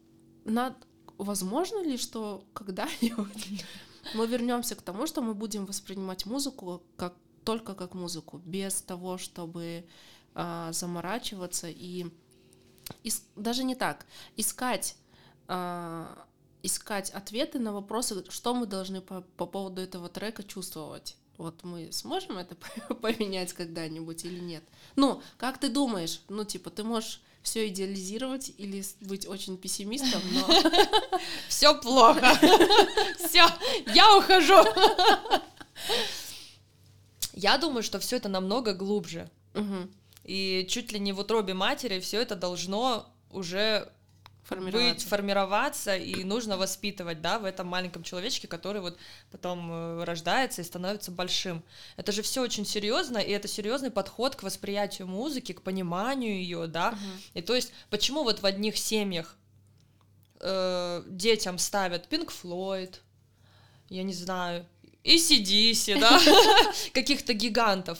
[0.46, 0.74] над...
[1.18, 3.64] возможно ли, что когда-нибудь
[4.14, 7.12] мы вернемся к тому, что мы будем воспринимать музыку как
[7.44, 9.84] только как музыку, без того, чтобы
[10.34, 12.06] а, заморачиваться и
[13.02, 14.96] ис- даже не так, искать
[15.48, 16.26] а,
[16.62, 21.16] искать ответы на вопросы, что мы должны по, по поводу этого трека чувствовать.
[21.36, 22.56] Вот мы сможем это
[23.02, 24.64] поменять когда-нибудь или нет?
[24.96, 26.22] Ну, как ты думаешь?
[26.28, 30.48] Ну, типа, ты можешь все идеализировать или быть очень пессимистом, но
[31.48, 32.32] все плохо.
[33.18, 33.46] Все,
[33.94, 34.64] я ухожу.
[37.34, 39.30] Я думаю, что все это намного глубже.
[39.54, 39.90] Угу.
[40.24, 43.92] И чуть ли не в утробе матери все это должно уже
[44.48, 48.98] быть, формироваться, и нужно воспитывать, да, в этом маленьком человечке, который вот
[49.30, 51.62] потом э, рождается и становится большим.
[51.96, 56.66] Это же все очень серьезно, и это серьезный подход к восприятию музыки, к пониманию ее,
[56.66, 56.90] да.
[56.90, 56.98] Угу.
[57.34, 59.36] И то есть, почему вот в одних семьях
[60.40, 62.96] э, детям ставят Pink Floyd,
[63.88, 64.66] я не знаю,
[65.02, 66.20] и ACDC, да,
[66.92, 67.98] каких-то гигантов.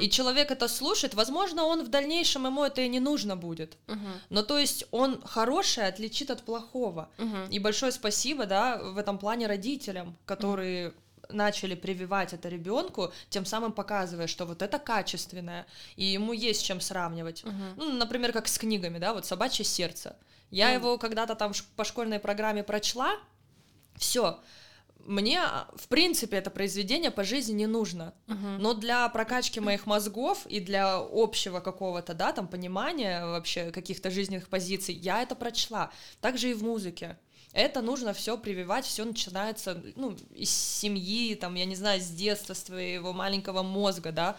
[0.00, 3.76] И человек это слушает, возможно, он в дальнейшем ему это и не нужно будет.
[4.30, 7.08] Но то есть он хорошее отличит от плохого.
[7.50, 10.92] И большое спасибо, да, в этом плане родителям, которые
[11.30, 16.80] начали прививать это ребенку, тем самым показывая, что вот это качественное, и ему есть чем
[16.80, 17.44] сравнивать.
[17.76, 20.16] Ну, например, как с книгами, да, вот «Собачье сердце».
[20.50, 23.18] Я его когда-то там по школьной программе прочла,
[23.96, 24.40] все,
[25.08, 25.42] мне,
[25.74, 28.14] в принципе, это произведение по жизни не нужно.
[28.26, 28.58] Uh-huh.
[28.58, 34.48] Но для прокачки моих мозгов и для общего какого-то, да, там, понимания вообще каких-то жизненных
[34.48, 35.90] позиций, я это прочла.
[36.20, 37.18] Также и в музыке.
[37.52, 42.52] Это нужно все прививать, все начинается, ну, из семьи, там, я не знаю, с детства,
[42.52, 44.36] с твоего маленького мозга, да.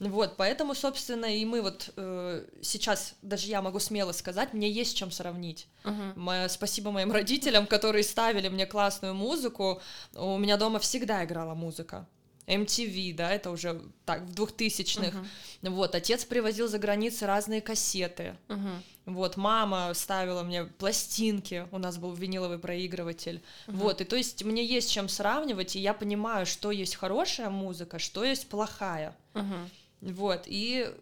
[0.00, 4.96] Вот, поэтому, собственно, и мы вот э, сейчас, даже я могу смело сказать, мне есть
[4.96, 5.68] чем сравнить.
[5.84, 6.12] Uh-huh.
[6.16, 9.80] Моя, спасибо моим родителям, которые ставили мне классную музыку.
[10.14, 12.06] У меня дома всегда играла музыка.
[12.46, 15.14] MTV, да, это уже так, в двухтысячных.
[15.14, 15.70] Uh-huh.
[15.70, 18.36] Вот, отец привозил за границы разные кассеты.
[18.48, 18.82] Uh-huh.
[19.06, 23.42] Вот, мама ставила мне пластинки, у нас был виниловый проигрыватель.
[23.66, 23.76] Uh-huh.
[23.76, 27.98] Вот, и то есть мне есть чем сравнивать, и я понимаю, что есть хорошая музыка,
[27.98, 29.16] что есть плохая.
[29.32, 29.68] Uh-huh.
[30.00, 30.92] Вот, и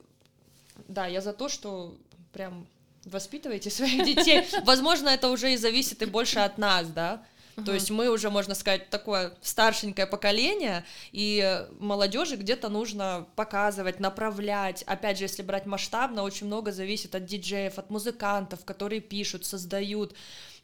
[0.89, 1.97] да, я за то, что
[2.33, 2.67] прям
[3.05, 4.45] воспитывайте своих детей.
[4.65, 7.25] Возможно, это уже и зависит и больше от нас, да.
[7.57, 7.65] Uh-huh.
[7.65, 14.83] То есть мы уже, можно сказать, такое старшенькое поколение, и молодежи где-то нужно показывать, направлять.
[14.85, 20.15] Опять же, если брать масштабно, очень много зависит от диджеев, от музыкантов, которые пишут, создают.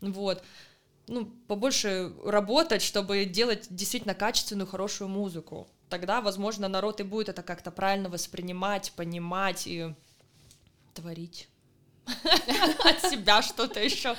[0.01, 0.43] Вот.
[1.09, 7.42] Ну, побольше работать, чтобы делать действительно качественную, хорошую музыку тогда, возможно, народ и будет это
[7.42, 9.95] как-то правильно воспринимать, понимать и
[10.95, 11.49] творить
[12.07, 14.16] от себя что-то еще.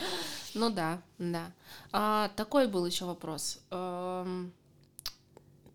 [0.54, 1.52] Ну да, да.
[1.92, 3.60] А, такой был еще вопрос.
[3.72, 4.54] Эм,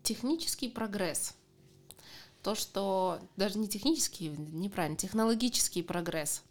[0.03, 1.35] технический прогресс.
[2.43, 6.43] То, что даже не технический, неправильно, технологический прогресс.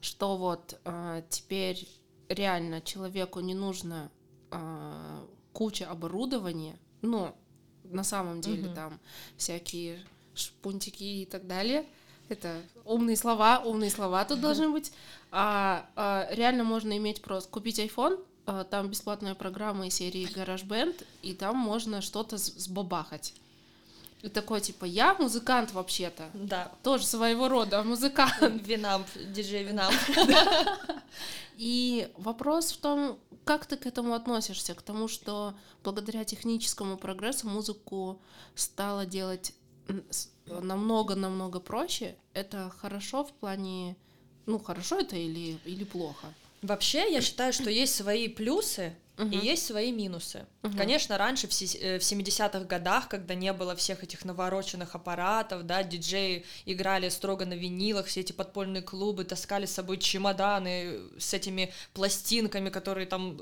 [0.00, 1.88] Что вот э, теперь
[2.28, 4.10] реально человеку не нужно
[4.50, 7.34] э, куча оборудования, но
[7.84, 8.74] на самом деле, угу.
[8.74, 9.00] там
[9.36, 9.98] всякие
[10.34, 11.84] шпунтики и так далее.
[12.28, 14.92] Это умные слова, умные слова тут должны быть.
[15.30, 21.06] А, а реально можно иметь просто купить iPhone, а, там бесплатная программа из серии GarageBand,
[21.22, 23.34] и там можно что-то сбабахать.
[24.22, 26.30] И такой, типа, я музыкант вообще-то.
[26.34, 26.72] Да.
[26.82, 28.40] Тоже своего рода музыкант.
[28.66, 29.94] Винамп, диджей Винамп.
[31.56, 35.54] И вопрос в том, как ты к этому относишься, к тому, что
[35.84, 38.20] благодаря техническому прогрессу музыку
[38.54, 39.54] стало делать
[40.46, 42.16] намного-намного проще.
[42.32, 43.96] Это хорошо в плане,
[44.46, 46.26] ну, хорошо это или, или плохо?
[46.62, 50.46] Вообще, я считаю, что есть свои плюсы и есть свои минусы.
[50.62, 50.76] Мгм.
[50.78, 55.64] Конечно, раньше в се- э, в 70-х годах, когда не было всех этих навороченных аппаратов,
[55.66, 61.34] да, диджеи играли строго на винилах, все эти подпольные клубы таскали с собой чемоданы с
[61.34, 63.40] этими пластинками, которые там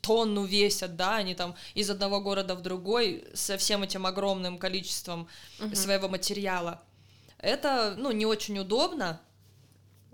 [0.00, 5.26] тонну весят, да, они там из одного города в другой со всем этим огромным количеством
[5.58, 5.74] Мгм.
[5.74, 6.80] своего материала.
[7.38, 9.20] Это, ну, не очень удобно,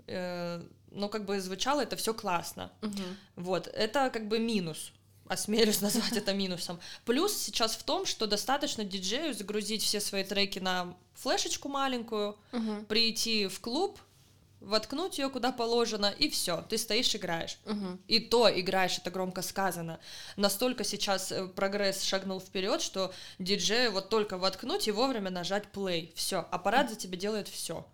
[0.07, 0.61] э,
[0.91, 2.71] но как бы звучало это все классно.
[2.81, 3.17] Мгм.
[3.35, 4.91] Вот, это как бы минус.
[5.33, 6.79] Осмелюсь назвать это минусом.
[7.05, 12.85] Плюс сейчас в том, что достаточно диджею загрузить все свои треки на флешечку маленькую, Мгм.
[12.85, 13.99] прийти в клуб,
[14.59, 17.57] воткнуть ее куда положено, и все, ты стоишь, играешь.
[17.65, 17.99] Мгм.
[18.07, 19.99] И то играешь, это громко сказано.
[20.37, 26.13] Настолько сейчас э, прогресс шагнул вперед, что диджею вот только воткнуть и вовремя нажать play.
[26.15, 27.85] Все, аппарат за тебя делает все.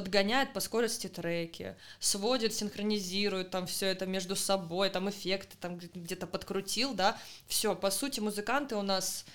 [0.00, 5.90] Подгоняет по скорости треки, сводит, синхронизирует там все это между собой, там эффекты там где-
[5.92, 7.18] где-то подкрутил, да.
[7.46, 9.26] Все, по сути, музыканты у нас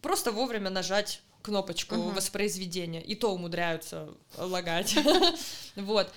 [0.00, 2.14] просто вовремя нажать кнопочку Мгм.
[2.14, 4.94] воспроизведения, и то умудряются лагать.
[5.76, 6.10] Вот.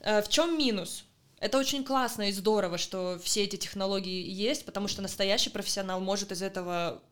[0.00, 1.04] Э, В чем минус?
[1.38, 6.32] Это очень классно и здорово, что все эти технологии есть, потому что настоящий профессионал может
[6.32, 7.02] из этого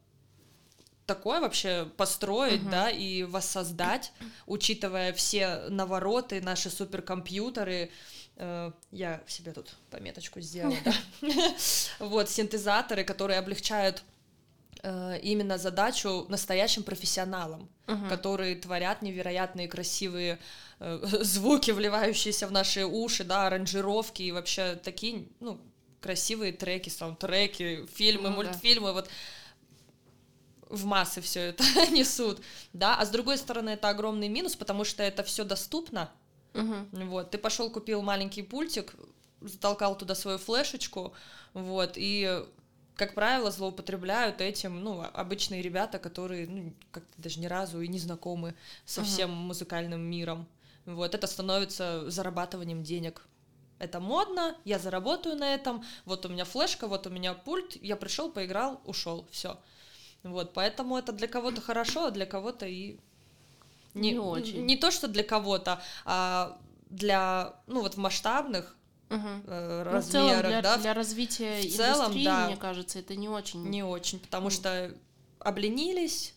[1.14, 2.70] такое вообще построить, Мгм.
[2.70, 4.12] да, и воссоздать,
[4.46, 7.90] учитывая все навороты, наши суперкомпьютеры.
[8.36, 10.94] Э, Я себе тут пометочку сделала, да.
[11.98, 14.02] Вот, синтезаторы, которые облегчают
[14.82, 17.68] э, именно задачу настоящим профессионалам
[18.08, 20.38] которые творят невероятные красивые
[20.78, 25.58] э, звуки, вливающиеся в наши уши, да, аранжировки и вообще такие, ну,
[26.00, 28.42] красивые треки, саундтреки, фильмы, Ну да.
[28.42, 29.10] мультфильмы, вот
[30.70, 32.40] в массы все это несут,
[32.72, 36.10] да, а с другой стороны это огромный минус, потому что это все доступно,
[36.54, 36.88] Мгм.
[36.92, 38.94] вот, ты пошел купил маленький пультик,
[39.40, 41.12] затолкал туда свою флешечку,
[41.52, 42.44] вот, и
[42.96, 47.98] как правило, злоупотребляют этим, ну, обычные ребята, которые, ну, как-то даже ни разу и не
[47.98, 48.54] знакомы
[48.84, 50.46] со всем музыкальным миром.
[50.84, 53.26] Вот, это становится зарабатыванием денег.
[53.78, 57.96] Это модно, я заработаю на этом, вот у меня флешка, вот у меня пульт, я
[57.96, 59.58] пришел, поиграл, ушел, все.
[60.22, 62.98] Вот, поэтому это для кого-то хорошо, а для кого-то и
[63.94, 64.66] Не очень.
[64.66, 66.58] Не то, что для кого-то, а
[66.90, 68.76] для, ну вот в масштабных
[69.08, 69.42] Мгм.
[69.46, 72.46] э, Ну, в целом, размерах, для, да, для развития в целом, индустрии, да.
[72.46, 73.64] мне кажется, это не очень.
[73.64, 74.94] не очень, потому что
[75.40, 76.34] обленились,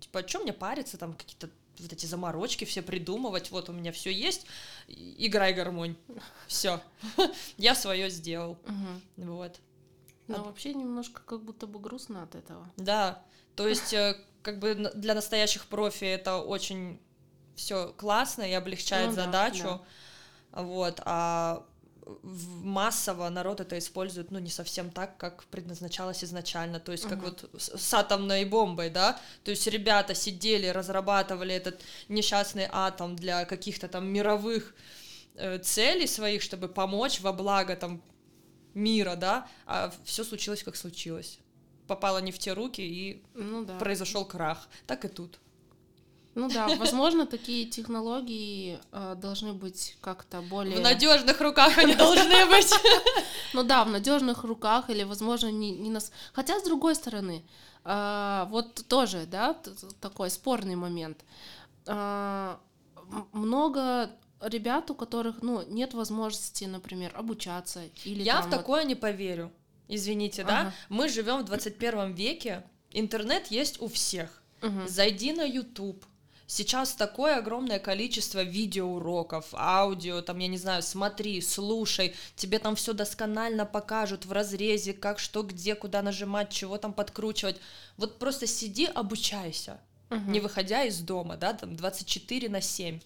[0.00, 3.92] типа, о чем мне париться, там какие-то вот эти заморочки все придумывать, вот у меня
[3.92, 4.46] все есть,
[4.86, 5.96] играй гармонь,
[6.46, 6.80] все,
[7.58, 8.56] я свое сделал,
[9.16, 9.58] вот,
[10.28, 12.68] Но А- вообще немножко как будто бы грустно от этого.
[12.76, 13.22] да,
[13.56, 17.00] то есть э, как бы для настоящих профи это очень
[17.56, 19.80] все классно и облегчает Ну да, задачу,
[20.52, 21.64] вот, а
[22.22, 27.24] массово народ это использует, ну, не совсем так, как предназначалось изначально, то есть как Мгм.
[27.24, 33.44] вот с, с атомной бомбой, да, то есть ребята сидели, разрабатывали этот несчастный атом для
[33.46, 34.74] каких-то там мировых
[35.36, 38.02] э, целей своих, чтобы помочь во благо там
[38.74, 41.38] мира, да, а все случилось, как случилось.
[41.86, 43.78] Попало не в те руки, и Ну да.
[43.78, 44.68] произошел крах.
[44.86, 45.38] Так и тут.
[46.34, 50.76] Ну да, возможно, такие технологии э, должны быть как-то более.
[50.78, 52.72] В надежных руках они должны быть.
[53.52, 56.10] Ну да, в надежных руках или, возможно, не, не нас.
[56.32, 57.44] Хотя, с другой стороны,
[57.84, 59.56] а, вот тоже, да,
[60.00, 61.24] такой спорный момент.
[61.86, 62.58] М-
[63.32, 64.10] много
[64.48, 68.94] ребят, у которых, ну, нет возможности, например, обучаться или Я там в вот- такое не
[68.94, 69.50] поверю.
[69.88, 70.60] Извините, да?
[70.60, 70.72] Ага.
[70.88, 74.42] Мы живем в 21 веке, интернет есть у всех.
[74.62, 74.88] Мгм.
[74.88, 76.04] Зайди на YouTube.
[76.46, 82.92] Сейчас такое огромное количество видеоуроков, аудио, там, я не знаю, смотри, слушай, тебе там все
[82.92, 87.56] досконально покажут в разрезе, как, что, где, куда нажимать, чего там подкручивать.
[87.96, 89.80] Вот просто сиди, обучайся,
[90.10, 90.32] Мгм.
[90.32, 93.00] не выходя из дома, да, там 24 на 7.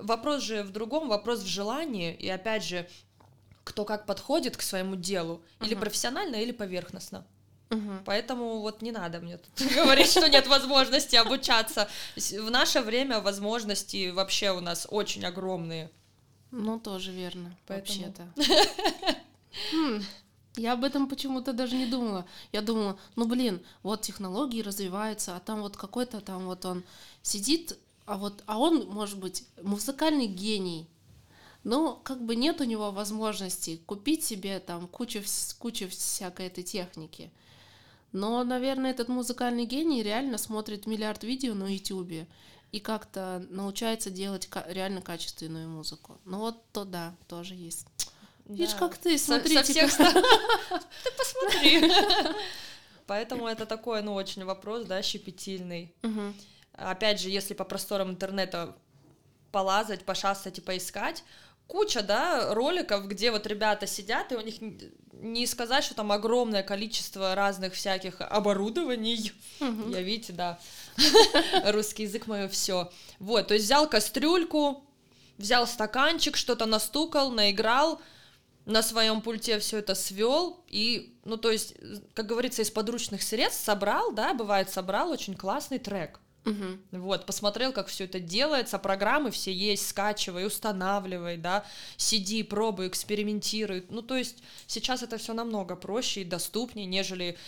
[0.00, 2.88] Вопрос же в другом, вопрос в желании, и опять же,
[3.64, 5.80] кто как подходит к своему делу, или Мгм.
[5.80, 7.24] профессионально, или поверхностно.
[7.70, 8.02] Мгм.
[8.04, 11.88] Поэтому вот не надо мне тут говорить, что нет возможности обучаться.
[12.16, 15.90] В наше время возможности вообще у нас очень огромные.
[16.50, 18.28] Ну, тоже верно, Поэтому- вообще-то.
[19.72, 20.02] Хм,
[20.56, 22.26] Я об этом почему-то даже не думала.
[22.52, 26.84] Я думала, ну блин, вот технологии развиваются, а там вот какой-то там вот он
[27.22, 27.76] сидит,
[28.06, 30.86] а вот, а он, может быть, музыкальный гений.
[31.62, 35.22] Но как бы нет у него возможности купить себе там кучу,
[35.58, 37.30] кучу всякой этой техники.
[38.12, 42.28] Но, наверное, этот музыкальный гений реально смотрит миллиард видео на YouTube
[42.70, 46.18] и как-то научается делать реально качественную музыку.
[46.24, 47.86] Ну вот то да, тоже есть.
[48.44, 48.78] Видишь, Да.
[48.80, 49.62] как ты, Со- со смотрите.
[49.62, 50.22] всех сторон.
[50.22, 51.90] Ты посмотри.
[53.06, 55.94] Поэтому это такой, ну, очень вопрос, да, щепетильный.
[56.02, 56.34] Мгм.
[56.74, 58.76] Опять же, если по просторам интернета
[59.52, 61.22] полазать, пошастать и поискать,
[61.66, 64.56] куча, да, роликов, где вот ребята сидят, и у них
[65.12, 69.32] не сказать, что там огромное количество разных всяких оборудований.
[69.60, 69.90] Мгм.
[69.90, 70.58] Я, видите, да,
[71.66, 72.90] русский язык мое все.
[73.18, 74.84] Вот, то есть взял кастрюльку,
[75.38, 78.00] взял стаканчик, что-то настукал, наиграл,
[78.66, 81.74] на своем пульте все это свел и, ну, то есть,
[82.14, 86.18] как говорится, из подручных средств собрал, да, бывает, собрал очень классный трек.
[86.44, 86.80] Мгм.
[86.92, 91.64] Вот, посмотрел, как все это делается, программы все есть, скачивай, устанавливай, да,
[91.96, 93.86] сиди, пробуй, экспериментируй.
[93.88, 97.38] Ну, то есть сейчас это все намного проще и доступнее, нежели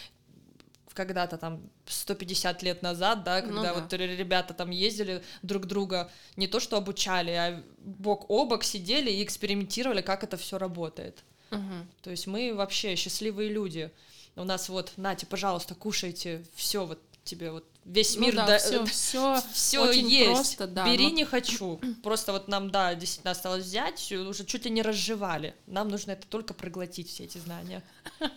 [0.95, 3.81] когда-то там 150 лет назад, да, Ну когда да.
[3.81, 9.11] вот ребята там ездили друг друга, не то что обучали, а бок о бок сидели
[9.11, 11.23] и экспериментировали, как это все работает.
[11.51, 11.87] Мгм.
[12.03, 13.91] То есть мы вообще счастливые люди.
[14.37, 18.59] У нас вот, нате, пожалуйста, кушайте, все вот тебе вот весь Ну мир да, да-
[18.59, 20.33] все, все, все очень есть.
[20.33, 21.79] просто, да, Бери но- не хочу.
[22.03, 25.55] Просто вот нам, да, действительно осталось взять, уже чуть ли не разжевали.
[25.67, 27.83] Нам нужно это только проглотить, все эти знания.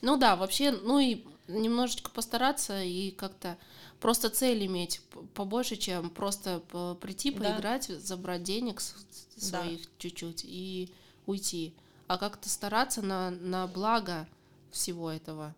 [0.00, 3.58] Ну да, вообще, ну и немножечко постараться и как-то
[3.98, 5.00] просто цель иметь
[5.34, 6.60] побольше, чем просто
[7.00, 7.38] прийти, Да.
[7.50, 8.94] поиграть, забрать денег с-
[9.36, 9.62] с- Да.
[9.62, 10.88] своих чуть-чуть и
[11.26, 11.74] уйти.
[12.06, 14.28] А как-то стараться на, на благо
[14.70, 15.52] всего этого.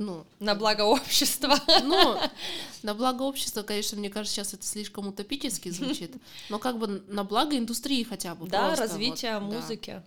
[0.00, 1.58] Ну, На благо общества.
[1.84, 2.18] ну,
[2.82, 6.10] на благо общества, конечно, мне кажется, сейчас это слишком утопически звучит,
[6.48, 8.48] но как бы на благо индустрии хотя бы.
[8.48, 9.40] Да, просто вот, развитие да.
[9.40, 10.02] музыки.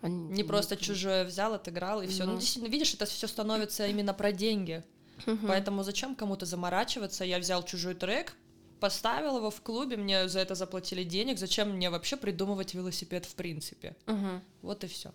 [0.00, 2.24] А Не просто чужое взял, отыграл и все.
[2.24, 2.38] Ну, Ну.
[2.38, 4.84] действительно, видишь, это все становится именно про деньги.
[5.26, 5.48] Мгм.
[5.48, 7.24] Поэтому зачем кому-то заморачиваться?
[7.24, 8.34] Я взял чужой трек,
[8.78, 11.38] поставил его в клубе, мне за это заплатили денег.
[11.40, 13.96] Зачем мне вообще придумывать велосипед в принципе?
[14.06, 14.40] Мгм.
[14.62, 15.12] Вот и все.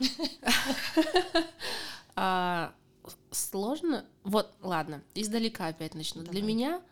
[2.16, 2.74] А,
[3.30, 4.04] сложно.
[4.24, 6.22] Вот, ладно, издалека опять начну.
[6.22, 6.48] Для Давай.
[6.48, 6.82] меня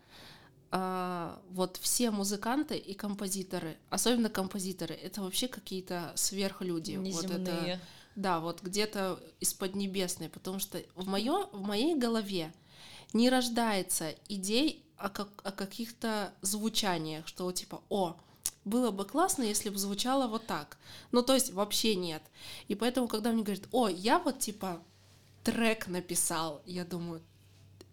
[0.71, 6.95] а, вот все музыканты и композиторы, особенно композиторы, это вообще какие-то сверхлюди.
[6.97, 7.79] Вот это, Неземные.
[8.15, 12.53] да, вот где-то из поднебесной, потому что в, моё, в моей голове
[13.13, 18.17] не рождается идей о, как, о каких-то звучаниях, что типа, о,
[18.63, 20.77] было бы классно, если бы звучало вот так.
[21.11, 22.21] Ну, то есть вообще нет.
[22.67, 24.83] И поэтому, когда мне говорят, о, я вот типа
[25.51, 27.21] трек написал, я думаю,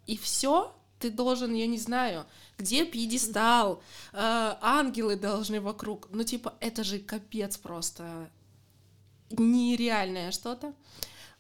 [0.07, 2.27] и все, ты должен, я не знаю,
[2.59, 3.83] где пьедестал,
[4.13, 6.09] э, ангелы должны вокруг.
[6.11, 8.31] Ну, типа, это же капец просто
[9.31, 10.75] нереальное что-то.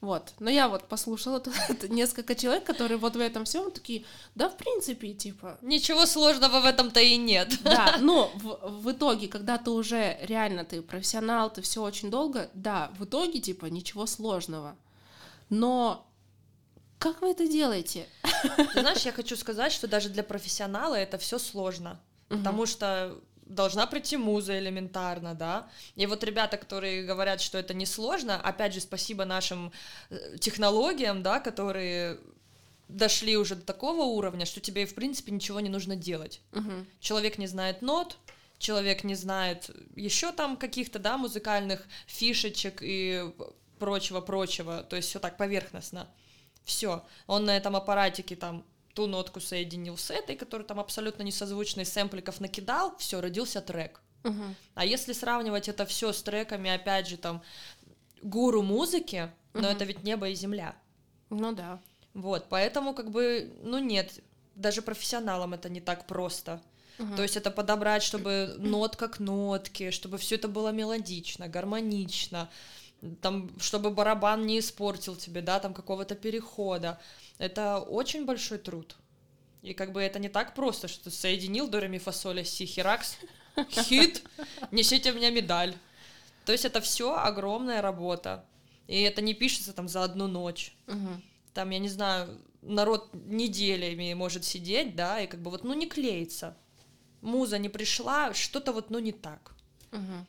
[0.00, 0.32] Вот.
[0.38, 1.54] Но я вот послушала тут
[1.88, 4.04] несколько человек, которые вот в этом всем такие,
[4.34, 7.58] да, в принципе, типа, Ничего сложного в этом-то и нет.
[7.62, 12.50] да, но в, в итоге, когда ты уже реально ты профессионал, ты все очень долго,
[12.54, 14.76] да, в итоге типа ничего сложного.
[15.48, 16.05] Но
[16.98, 18.06] как вы это делаете?
[18.72, 22.00] Ты знаешь, я хочу сказать, что даже для профессионала это все сложно.
[22.28, 25.68] Потому что должна прийти муза элементарно, да.
[25.94, 29.72] И вот ребята, которые говорят, что это несложно, опять же, спасибо нашим
[30.10, 32.18] э, технологиям, да, которые
[32.88, 36.40] дошли уже до такого уровня, что тебе, в принципе, ничего не нужно делать.
[36.52, 36.86] Мгм.
[37.00, 38.16] Человек не знает нот,
[38.58, 43.32] человек не знает еще там каких-то, да, музыкальных фишечек и
[43.78, 46.08] прочего-прочего, то есть все так поверхностно.
[46.66, 51.86] Все, он на этом аппаратике там ту нотку соединил с этой, которая там абсолютно несозвучный,
[51.86, 54.00] сэмпликов накидал, все, родился трек.
[54.24, 54.56] Мгм.
[54.74, 57.40] А если сравнивать это все с треками, опять же, там,
[58.20, 59.68] гуру музыки, но Мгм.
[59.70, 60.74] это ведь небо и земля.
[61.30, 61.78] Ну да.
[62.14, 64.18] Вот, поэтому как бы, ну нет,
[64.56, 66.60] даже профессионалам это не так просто.
[66.98, 67.14] Мгм.
[67.14, 72.50] То есть это подобрать, чтобы нотка к нотке, чтобы все это было мелодично, гармонично,
[73.20, 77.00] там, чтобы барабан не испортил тебе, да, там какого-то перехода.
[77.38, 78.96] Это очень большой труд.
[79.62, 82.44] И как бы это не так просто, что ты соединил до ми фа соль ля,
[82.44, 83.16] си херакс,
[83.70, 84.22] хит,
[84.70, 85.74] несите мне медаль.
[86.44, 88.44] То есть это все огромная работа.
[88.86, 91.22] И это не пишется там за одну ночь Мгм.
[91.54, 95.86] там, я не знаю, народ неделями может сидеть, да, и как бы вот, ну, не
[95.86, 96.56] клеится.
[97.22, 99.54] Муза не пришла, что-то вот, ну, не так.
[99.90, 100.26] Мгм.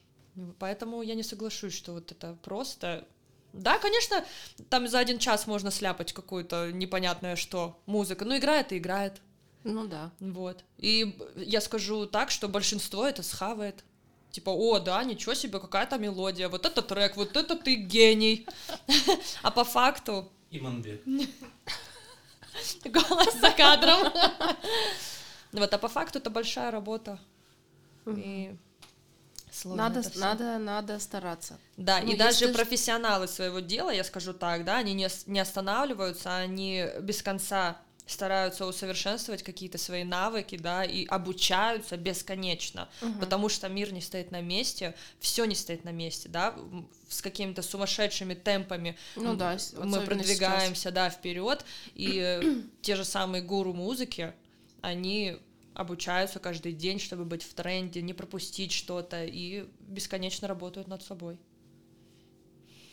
[0.59, 3.07] Поэтому я не соглашусь, что вот это просто...
[3.53, 4.23] Да, конечно,
[4.69, 9.21] там за один час можно сляпать какую-то непонятное что музыка, но играет и играет,
[9.63, 10.11] Ну да.
[10.19, 10.63] вот.
[10.77, 13.83] И я скажу так, что большинство это схавает.
[14.31, 18.45] Типа, о, да, ничего себе, какая-то мелодия, вот это трек, вот это ты гений.
[19.41, 21.01] А по факту Иманбек.
[22.85, 24.11] Голос за кадром.
[25.53, 27.19] Вот, а по факту это большая работа.
[28.05, 28.53] И
[29.61, 31.57] Сложно надо, это надо, надо стараться.
[31.77, 35.39] Да, Ну, и даже ж- профессионалы своего дела, я скажу так, да, они не, не
[35.39, 43.19] останавливаются, они без конца стараются усовершенствовать какие-то свои навыки, да, и обучаются бесконечно, Мгм.
[43.19, 46.55] потому что мир не стоит на месте, все не стоит на месте, да,
[47.09, 53.41] с какими-то сумасшедшими темпами Ну да, мы продвигаемся, да, вперед, и э, те же самые
[53.43, 54.33] гуру музыки,
[54.81, 55.37] они
[55.77, 61.39] обучаются каждый день, чтобы быть в тренде, не пропустить что-то, и бесконечно работают над собой.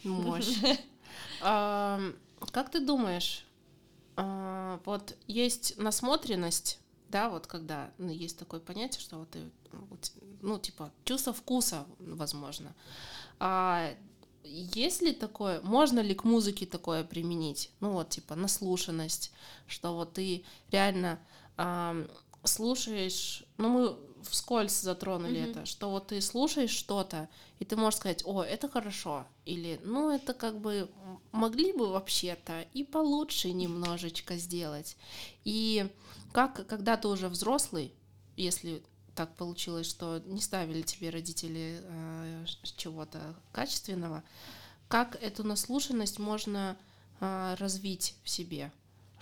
[0.04, 0.58] Мощь.
[1.40, 3.46] Как ты думаешь,
[4.16, 6.78] а, вот есть насмотренность,
[7.08, 9.50] да, вот когда ну, есть такое понятие, что вот ты,
[10.42, 12.74] ну, типа, чувство вкуса, возможно.
[13.38, 13.94] А
[14.42, 17.70] есть ли такое, можно ли к музыке такое применить?
[17.80, 19.32] Ну, вот, типа, наслушанность,
[19.66, 21.18] что вот ты реально
[22.44, 25.50] слушаешь, ну, мы вскользь затронули Мгм.
[25.50, 27.28] это, что вот ты слушаешь что-то,
[27.58, 30.90] и ты можешь сказать, о, это хорошо, или, ну, это как бы
[31.32, 34.96] могли бы вообще-то и получше немножечко сделать.
[35.44, 35.86] И
[36.32, 37.92] как, когда ты уже взрослый,
[38.36, 38.82] если
[39.14, 44.24] так получилось, что не ставили тебе родители э, чего-то качественного,
[44.88, 46.76] как эту наслушанность можно
[47.20, 48.72] э, развить в себе,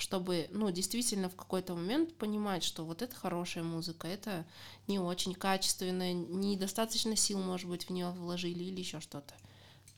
[0.03, 4.45] чтобы, ну, действительно в какой-то момент понимать, что вот это хорошая музыка, это
[4.89, 9.33] не очень качественная, недостаточно сил, может быть, в нее вложили или еще что-то.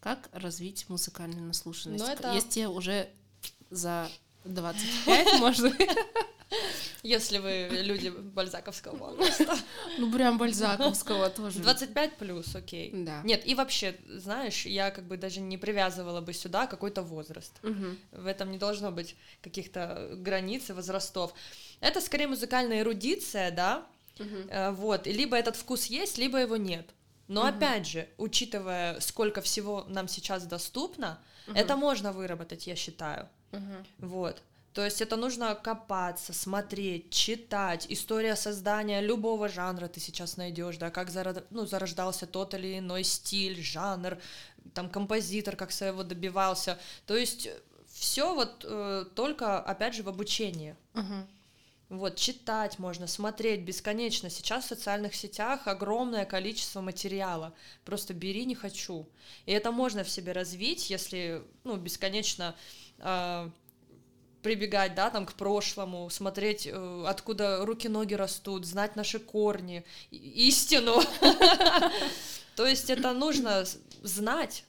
[0.01, 2.05] Как развить музыкальную наслушанность?
[2.05, 3.09] Ну, это- Есть уже
[3.71, 4.11] за
[4.45, 5.89] 25, может быть.
[7.03, 9.57] Если вы люди бальзаковского возраста.
[9.99, 11.61] Ну, прям Бальзаковского тоже.
[11.61, 12.91] 25 плюс, окей.
[12.93, 13.21] Да.
[13.25, 17.53] Нет, и вообще, знаешь, я как бы даже не привязывала бы сюда какой-то возраст.
[17.63, 17.99] Мгм.
[18.13, 21.35] В этом не должно быть каких-то границ и возрастов.
[21.81, 23.87] Это скорее музыкальная эрудиция, да.
[24.19, 26.87] Э, Вот, и либо этот вкус есть, либо его нет.
[27.29, 27.57] Но Мгм.
[27.57, 31.19] опять же, учитывая, сколько всего нам сейчас доступно,
[31.55, 33.29] это можно выработать, я считаю.
[33.53, 33.85] Мгм.
[33.99, 34.43] Вот.
[34.75, 37.87] То есть это нужно копаться, смотреть, читать.
[37.89, 43.05] История создания любого жанра ты сейчас найдешь, да, как зара- ну, зарождался тот или иной
[43.05, 44.19] стиль, жанр,
[44.75, 46.77] там композитор как своего добивался.
[47.07, 47.49] То есть
[47.87, 50.75] все вот э, только, опять же, в обучении.
[50.95, 51.29] Мгм.
[51.91, 54.29] Вот, читать можно, смотреть бесконечно.
[54.29, 57.55] Сейчас в социальных сетях огромное количество материала.
[57.85, 59.07] Просто бери, не хочу.
[59.47, 62.57] И это можно в себе развить, если, ну, бесконечно
[62.99, 63.51] а,
[64.45, 71.03] прибегать, да, там, к прошлому, смотреть, э, откуда руки-ноги растут, знать наши корни, истину.
[72.57, 73.65] То есть это нужно
[74.03, 74.65] знать.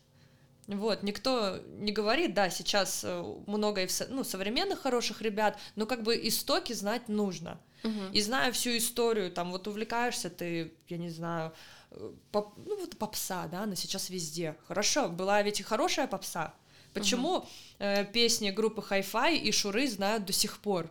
[0.67, 5.85] Вот, никто не говорит, да, сейчас э, много и в ну, современных хороших ребят, но
[5.85, 7.59] как бы истоки знать нужно.
[7.83, 8.11] Мгм.
[8.13, 11.53] И зная всю историю, там вот увлекаешься ты, я не знаю,
[11.91, 14.55] э, поп- ну вот попса, да, она сейчас везде.
[14.67, 16.53] Хорошо, была ведь и хорошая попса.
[16.95, 17.45] Почему
[17.79, 20.89] э, песни группы Hi-Fi и Шуры знают до сих пор?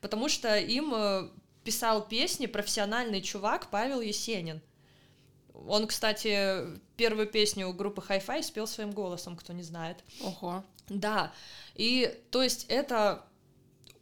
[0.00, 1.28] Потому что им э,
[1.64, 4.60] писал песни профессиональный чувак Павел Есенин.
[5.68, 6.60] Он, кстати,
[6.96, 10.02] первую песню группы Hi-Fi спел своим голосом, кто не знает.
[10.20, 10.64] Ого.
[10.88, 11.32] Да,
[11.74, 13.24] и то есть это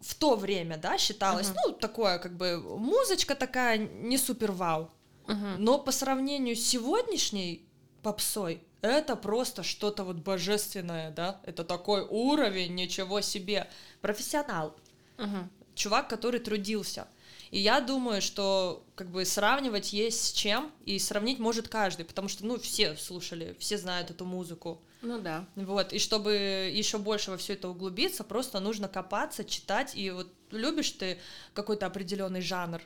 [0.01, 1.57] в то время, да, считалось, Мгм.
[1.67, 4.91] ну, такое, как бы, музычка такая не супер вау,
[5.29, 5.57] Мгм.
[5.65, 7.65] но по сравнению с сегодняшней
[8.03, 13.71] попсой, это просто что-то вот божественное, да, это такой уровень, ничего себе,
[14.01, 14.77] профессионал,
[15.17, 15.49] Мгм.
[15.75, 17.07] чувак, который трудился.
[17.51, 22.29] И я думаю, что как бы сравнивать есть с чем, и сравнить может каждый, потому
[22.29, 24.81] что, ну, все слушали, все знают эту музыку.
[25.03, 25.47] Ну да.
[25.57, 26.33] Вот, и чтобы
[26.73, 29.95] еще больше во все это углубиться, просто нужно копаться, читать.
[29.95, 31.19] И вот любишь ты
[31.55, 32.81] какой-то определенный жанр,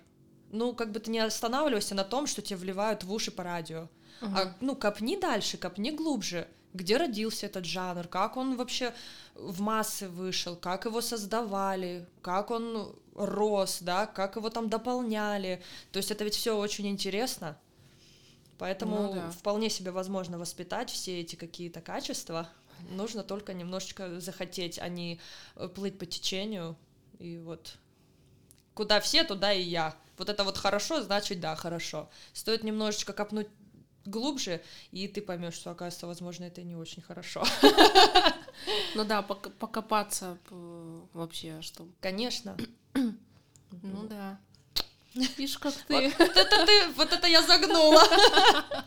[0.51, 3.89] ну, как бы ты не останавливайся на том, что тебе вливают в уши по радио.
[4.21, 6.49] А, ну, копни дальше, копни глубже.
[6.73, 8.93] Где родился этот жанр, как он вообще
[9.35, 15.63] в массы вышел, как его создавали, как он рос, да, как его там дополняли.
[15.91, 17.57] То есть это ведь все очень интересно.
[18.59, 19.31] Поэтому Ну да.
[19.31, 22.49] вполне себе возможно воспитать все эти какие-то качества.
[22.91, 25.19] Нужно только немножечко захотеть, а не
[25.57, 26.77] э, плыть по течению.
[27.19, 27.79] И вот
[28.75, 29.95] куда все, туда и я.
[30.19, 32.09] Вот это вот хорошо, значит, да, хорошо.
[32.33, 33.49] Стоит немножечко копнуть
[34.09, 37.45] глубже, и ты поймешь, что, оказывается, возможно, это не очень хорошо.
[38.95, 40.55] Ну да, пок- покопаться п-
[41.13, 41.87] вообще, что.
[42.01, 42.57] Конечно.
[42.95, 44.39] Ну да.
[45.15, 46.07] Видишь, как Вот ты.
[46.09, 48.03] это ты, вот это я загнула.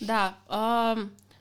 [0.00, 0.36] Да.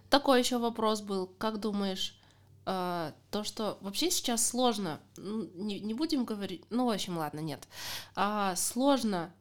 [0.10, 1.28] Такой еще вопрос был.
[1.38, 2.18] Как думаешь,
[2.66, 7.40] а, то, что вообще сейчас сложно, м, не, не будем говорить, ну, в общем, ладно,
[7.42, 7.68] нет.
[8.16, 9.34] А, Сложно,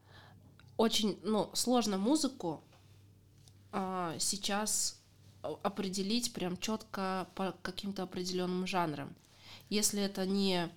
[0.77, 2.63] очень, ну, сложно музыку
[4.19, 5.01] сейчас
[5.43, 9.15] определить прям четко по каким-то определенным жанрам.
[9.69, 10.71] Если это не,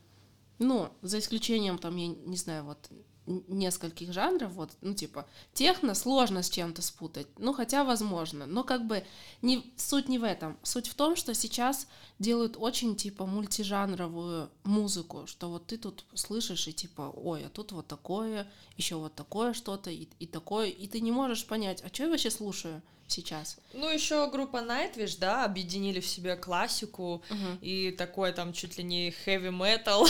[0.60, 2.90] ну, за исключением там, я не знаю, вот
[3.28, 8.88] нескольких жанров, вот, ну, типа, техно сложно с чем-то спутать, ну, хотя возможно, но как
[8.88, 9.06] бы
[9.42, 11.88] не, суть не в этом, суть в том, что сейчас
[12.20, 17.74] делают очень, типа, мультижанровую музыку, что вот ты тут слышишь и, типа, ой, а тут
[17.74, 21.90] вот такое, еще вот такое что-то, и, и такое, и ты не можешь понять, а
[21.94, 23.58] что я вообще слушаю, сейчас.
[23.74, 27.60] Ну, еще группа Nightwish, да, объединили в себе классику uh-huh.
[27.62, 30.08] и такой там чуть ли не heavy metal,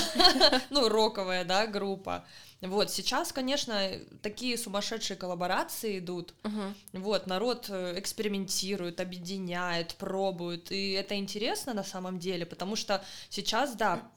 [0.70, 2.26] ну, роковая, да, группа.
[2.62, 3.92] Вот, сейчас, конечно,
[4.24, 6.34] такие сумасшедшие коллаборации идут.
[6.44, 6.74] Uh-huh.
[6.94, 13.76] Вот, народ э, экспериментирует, объединяет, пробует, и это интересно на самом деле, потому что сейчас,
[13.76, 14.10] да,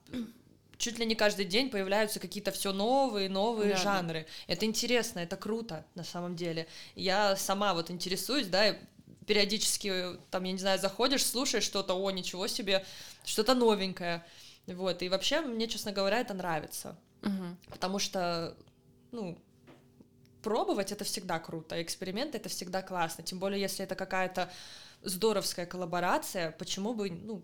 [0.81, 4.27] чуть ли не каждый день появляются какие-то все новые, новые да, жанры.
[4.27, 4.55] Да.
[4.55, 6.67] Это интересно, это круто на самом деле.
[6.97, 8.75] Я сама вот интересуюсь, да,
[9.27, 12.85] периодически, там, я не знаю, заходишь, слушаешь что-то, о, ничего себе,
[13.25, 14.25] что-то новенькое.
[14.67, 16.97] Вот, и вообще, мне, честно говоря, это нравится.
[17.23, 17.57] Угу.
[17.71, 18.57] Потому что,
[19.13, 19.39] ну,
[20.43, 24.51] пробовать это всегда круто, эксперимент это всегда классно, тем более если это какая-то
[25.03, 27.43] здоровская коллаборация, почему бы, ну,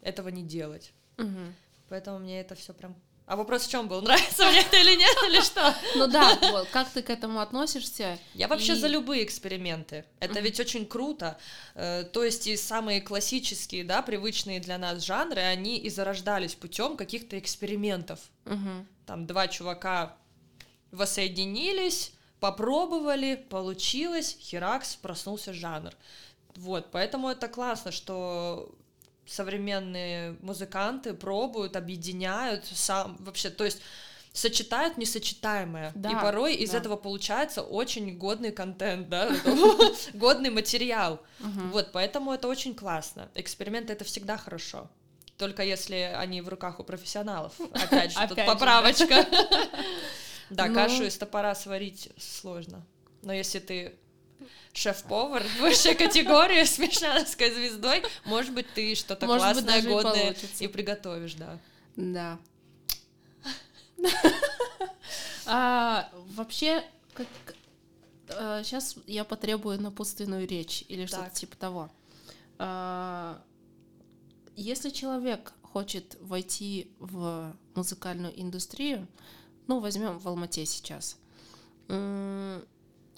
[0.00, 0.94] этого не делать?
[1.18, 1.52] Угу.
[1.90, 4.02] Поэтому мне это все прям а вопрос в чем был?
[4.02, 5.72] Нравится мне это или нет, или что?
[5.94, 8.18] Ну да, вот, как ты к этому относишься?
[8.34, 8.74] Я вообще и...
[8.74, 10.04] за любые эксперименты.
[10.18, 11.38] Это ведь очень круто.
[11.76, 16.96] Э, то есть и самые классические, да, привычные для нас жанры, они и зарождались путем
[16.96, 18.18] каких-то экспериментов.
[18.46, 18.86] Mm-hmm.
[19.06, 20.16] Там два чувака
[20.90, 25.92] воссоединились, попробовали, получилось, херакс, проснулся жанр.
[26.56, 28.74] Вот, поэтому это классно, что
[29.26, 33.80] современные музыканты пробуют, объединяют сам вообще, то есть
[34.32, 35.92] сочетают несочетаемое.
[35.94, 36.78] Да, и порой из да.
[36.78, 39.30] этого получается очень годный контент, да,
[40.14, 41.20] годный материал.
[41.38, 43.30] Вот, поэтому это очень классно.
[43.34, 44.88] Эксперименты это всегда хорошо.
[45.36, 47.54] Только если они в руках у профессионалов.
[47.72, 49.26] Опять же, тут поправочка.
[50.50, 50.74] Да, ну.
[50.74, 52.84] кашу из топора сварить сложно.
[53.22, 53.94] Но если ты
[54.72, 61.58] шеф-повар высшей категории с мишленовской звездой, может быть, ты что-то классное, годное и, приготовишь, да.
[61.96, 62.38] Да.
[65.46, 67.26] а, вообще, как,
[68.30, 71.90] а, сейчас я потребую напутственную речь или что-то типа того.
[72.58, 73.42] А,
[74.56, 79.06] если человек хочет войти в музыкальную индустрию,
[79.66, 81.16] ну, возьмем в Алмате сейчас,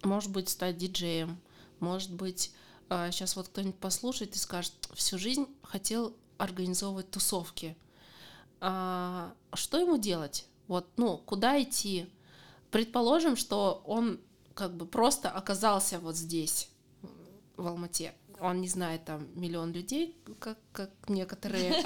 [0.02, 1.38] может быть, стать диджеем,
[1.80, 2.52] может быть,
[2.88, 7.76] сейчас а, вот кто-нибудь послушает и скажет, всю жизнь хотел организовывать тусовки.
[8.60, 10.46] А, что ему делать?
[10.68, 12.08] Вот, ну, куда идти?
[12.70, 14.20] Предположим, что он
[14.54, 16.68] как бы просто оказался вот здесь,
[17.56, 18.14] в Алмате.
[18.40, 21.82] Он не знает там миллион людей, как, как некоторые,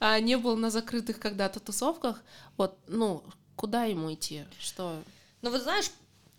[0.00, 2.22] а не был на закрытых когда-то тусовках.
[2.56, 3.22] Вот, ну,
[3.56, 4.44] куда ему идти?
[4.58, 5.02] Что?
[5.42, 5.90] Ну, вот знаешь,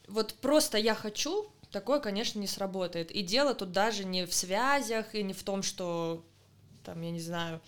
[0.07, 3.11] вот просто я хочу, такое, конечно, не сработает.
[3.11, 6.25] И дело тут даже не в связях и не в том, что,
[6.83, 7.61] там, я не знаю,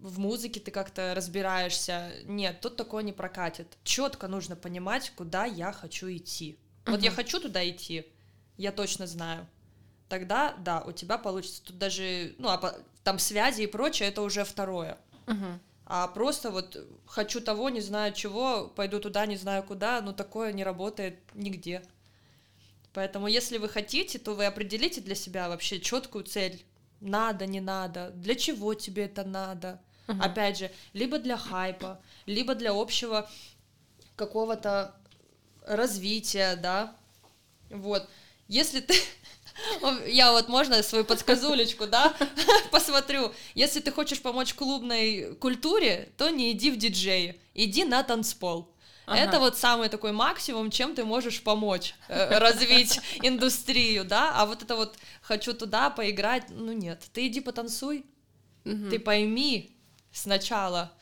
[0.00, 2.12] в музыке ты как-то разбираешься.
[2.24, 3.78] Нет, тут такое не прокатит.
[3.84, 6.58] Четко нужно понимать, куда я хочу идти.
[6.84, 7.04] Вот uh-huh.
[7.04, 8.06] я хочу туда идти,
[8.56, 9.46] я точно знаю.
[10.08, 11.62] Тогда, да, у тебя получится.
[11.62, 14.98] Тут даже, ну, а там связи и прочее, это уже второе.
[15.26, 15.58] Uh-huh
[15.94, 20.50] а просто вот хочу того, не знаю чего, пойду туда, не знаю куда, но такое
[20.54, 21.82] не работает нигде.
[22.94, 26.64] Поэтому, если вы хотите, то вы определите для себя вообще четкую цель.
[27.02, 29.82] Надо, не надо, для чего тебе это надо.
[30.06, 30.18] Uh-huh.
[30.22, 33.28] Опять же, либо для хайпа, либо для общего
[34.16, 34.96] какого-то
[35.66, 36.96] развития, да.
[37.68, 38.08] Вот.
[38.48, 38.94] Если ты
[40.06, 42.14] я вот можно свою подсказулечку, да,
[42.70, 43.32] посмотрю.
[43.54, 48.72] Если ты хочешь помочь клубной культуре, то не иди в диджеи, иди на танцпол.
[49.06, 49.18] Ага.
[49.18, 54.62] Это вот самый такой максимум, чем ты можешь помочь э, развить индустрию, да, а вот
[54.62, 58.06] это вот хочу туда поиграть, ну нет, ты иди потанцуй,
[58.64, 58.90] угу.
[58.90, 59.76] ты пойми
[60.12, 60.92] сначала,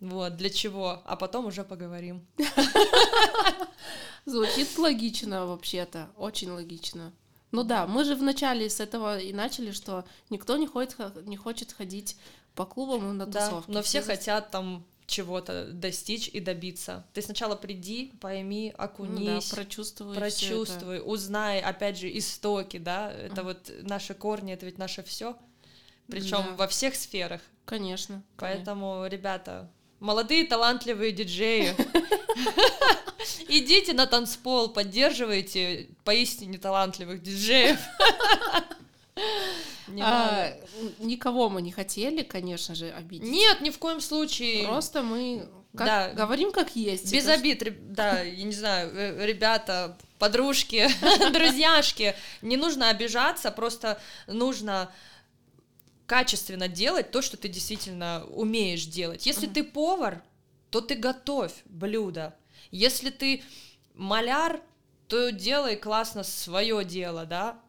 [0.00, 2.26] вот, для чего, а потом уже поговорим.
[4.26, 7.12] Звучит логично вообще-то, очень логично.
[7.52, 10.96] Ну да, мы же вначале с этого и начали, что никто не, ходит,
[11.26, 12.16] не хочет ходить
[12.54, 13.68] по клубам на тусовки.
[13.68, 17.04] Да, но все, все хотят там чего-то достичь и добиться.
[17.12, 23.44] Ты сначала приди, пойми, окунись, да, прочувствуй, прочувствуй, узнай, опять же, истоки, да, это mm.
[23.44, 25.36] вот наши корни, это ведь наше все,
[26.08, 26.54] причем да.
[26.56, 27.42] во всех сферах.
[27.66, 28.22] Конечно.
[28.38, 29.16] Поэтому, конечно.
[29.16, 31.74] ребята, молодые талантливые диджеи,
[33.48, 37.78] Идите на танцпол, поддерживайте поистине талантливых диджеев.
[40.00, 40.54] А,
[41.00, 43.28] никого мы не хотели, конечно же, обидеть.
[43.28, 44.66] Нет, ни в коем случае.
[44.66, 46.12] Просто мы как, да.
[46.12, 47.12] говорим как есть.
[47.12, 47.62] Без обид,
[47.92, 50.88] да, я не знаю, э, ребята, подружки,
[51.32, 54.90] друзьяшки, не нужно обижаться, просто нужно
[56.06, 59.24] качественно делать то, что ты действительно умеешь делать.
[59.24, 60.22] Если ты повар,
[60.72, 62.34] то ты готовь блюдо.
[62.70, 63.42] Если ты
[63.94, 64.60] маляр,
[65.06, 67.60] то делай классно свое дело, да.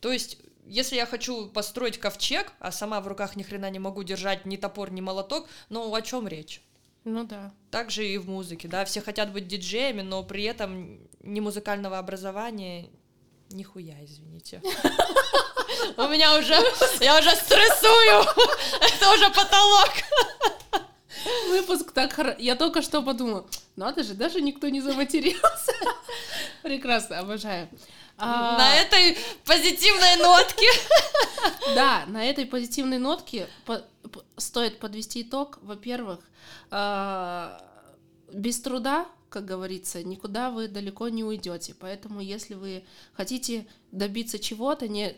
[0.00, 4.04] То есть если я хочу построить ковчег, а сама в руках ни хрена не могу
[4.04, 6.62] держать ни топор, ни молоток, ну о чем речь?
[7.04, 7.52] Ну да.
[7.72, 11.98] Так же и в музыке, да, все хотят быть диджеями, но при этом ни музыкального
[11.98, 12.90] образования,
[13.50, 14.62] нихуя, извините.
[15.96, 16.54] У меня уже,
[17.00, 18.24] я уже стрессую,
[18.80, 19.90] это уже потолок.
[21.48, 22.38] Выпуск так хорошо.
[22.38, 23.46] Я только что подумала,
[23.76, 25.72] надо же, даже никто не заматерился.
[26.62, 27.68] Прекрасно, обожаю.
[28.18, 28.56] А...
[28.58, 30.66] На этой позитивной нотке.
[31.74, 33.48] Да, на этой позитивной нотке
[34.36, 35.58] стоит подвести итог.
[35.62, 36.20] Во-первых,
[36.70, 37.58] э
[38.32, 41.74] без труда, как говорится, никуда вы далеко не уйдете.
[41.78, 45.14] Поэтому, если вы хотите добиться чего-то, не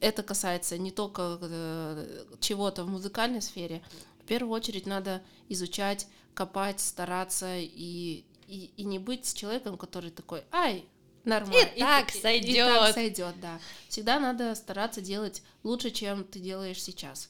[0.00, 3.82] это касается не только э, чего-то в музыкальной сфере,
[4.24, 10.44] в первую очередь надо изучать, копать, стараться и, и, и не быть человеком, который такой,
[10.50, 10.86] ай,
[11.24, 11.68] нормально.
[11.74, 12.48] И, и так сойдет.
[12.48, 13.60] И, и так сойдет, да.
[13.88, 17.28] Всегда надо стараться делать лучше, чем ты делаешь сейчас.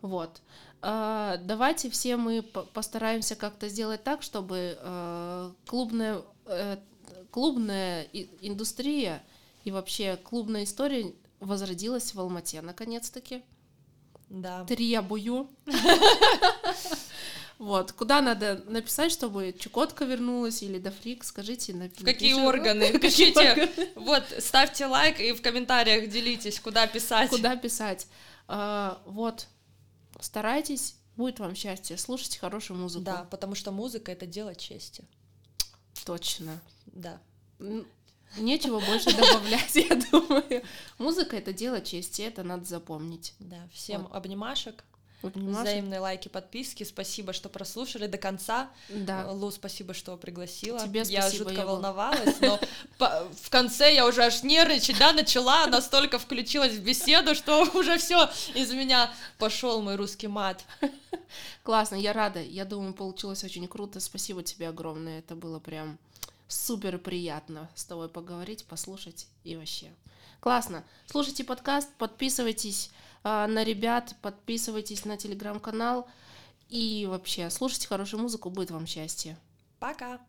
[0.00, 0.42] Вот.
[0.80, 6.80] Uh, давайте все мы постараемся как-то сделать так, чтобы uh, клубная, uh,
[7.30, 8.02] клубная
[8.40, 9.22] индустрия
[9.62, 13.44] и вообще клубная история возродилась в Алмате наконец-таки.
[14.32, 14.64] Да.
[14.64, 15.48] Требую.
[17.58, 21.72] Вот, куда надо написать, чтобы Чукотка вернулась или Дофрик, скажите.
[21.72, 22.98] В какие органы?
[22.98, 27.30] Пишите, вот, ставьте лайк и в комментариях делитесь, куда писать.
[27.30, 28.08] Куда писать.
[28.48, 29.46] А, вот,
[30.18, 33.04] старайтесь, будет вам счастье, слушайте хорошую музыку.
[33.04, 35.04] Да, потому что музыка— это дело чести.
[36.04, 36.58] Точно.
[36.86, 37.20] Да.
[38.38, 40.62] Нечего больше добавлять, я думаю.
[40.98, 43.34] Музыка— это дело чести, это надо запомнить.
[43.38, 44.14] Да, всем вот.
[44.14, 44.84] обнимашек.
[45.22, 45.62] Обнимашек.
[45.62, 46.82] Взаимные лайки, подписки.
[46.82, 48.70] Спасибо, что прослушали до конца.
[48.88, 49.30] Да.
[49.30, 50.80] Лу, спасибо, что пригласила.
[50.80, 52.58] Тебе спасибо, я жутко я волновалась, но
[52.98, 58.28] в конце я уже аж нервничать, да, начала, настолько включилась в беседу, что уже все
[58.54, 60.64] из меня пошел мой русский мат.
[61.62, 62.42] Классно, я рада.
[62.42, 64.00] Я думаю, получилось очень круто.
[64.00, 65.20] Спасибо тебе огромное.
[65.20, 65.98] Это было прям
[66.52, 69.90] супер приятно с тобой поговорить, послушать и вообще.
[70.40, 70.84] Классно.
[71.06, 72.90] Слушайте подкаст, подписывайтесь
[73.24, 76.08] э, на ребят, подписывайтесь на телеграм-канал
[76.68, 79.38] и вообще слушайте хорошую музыку, будет вам счастье.
[79.78, 80.20] Пока.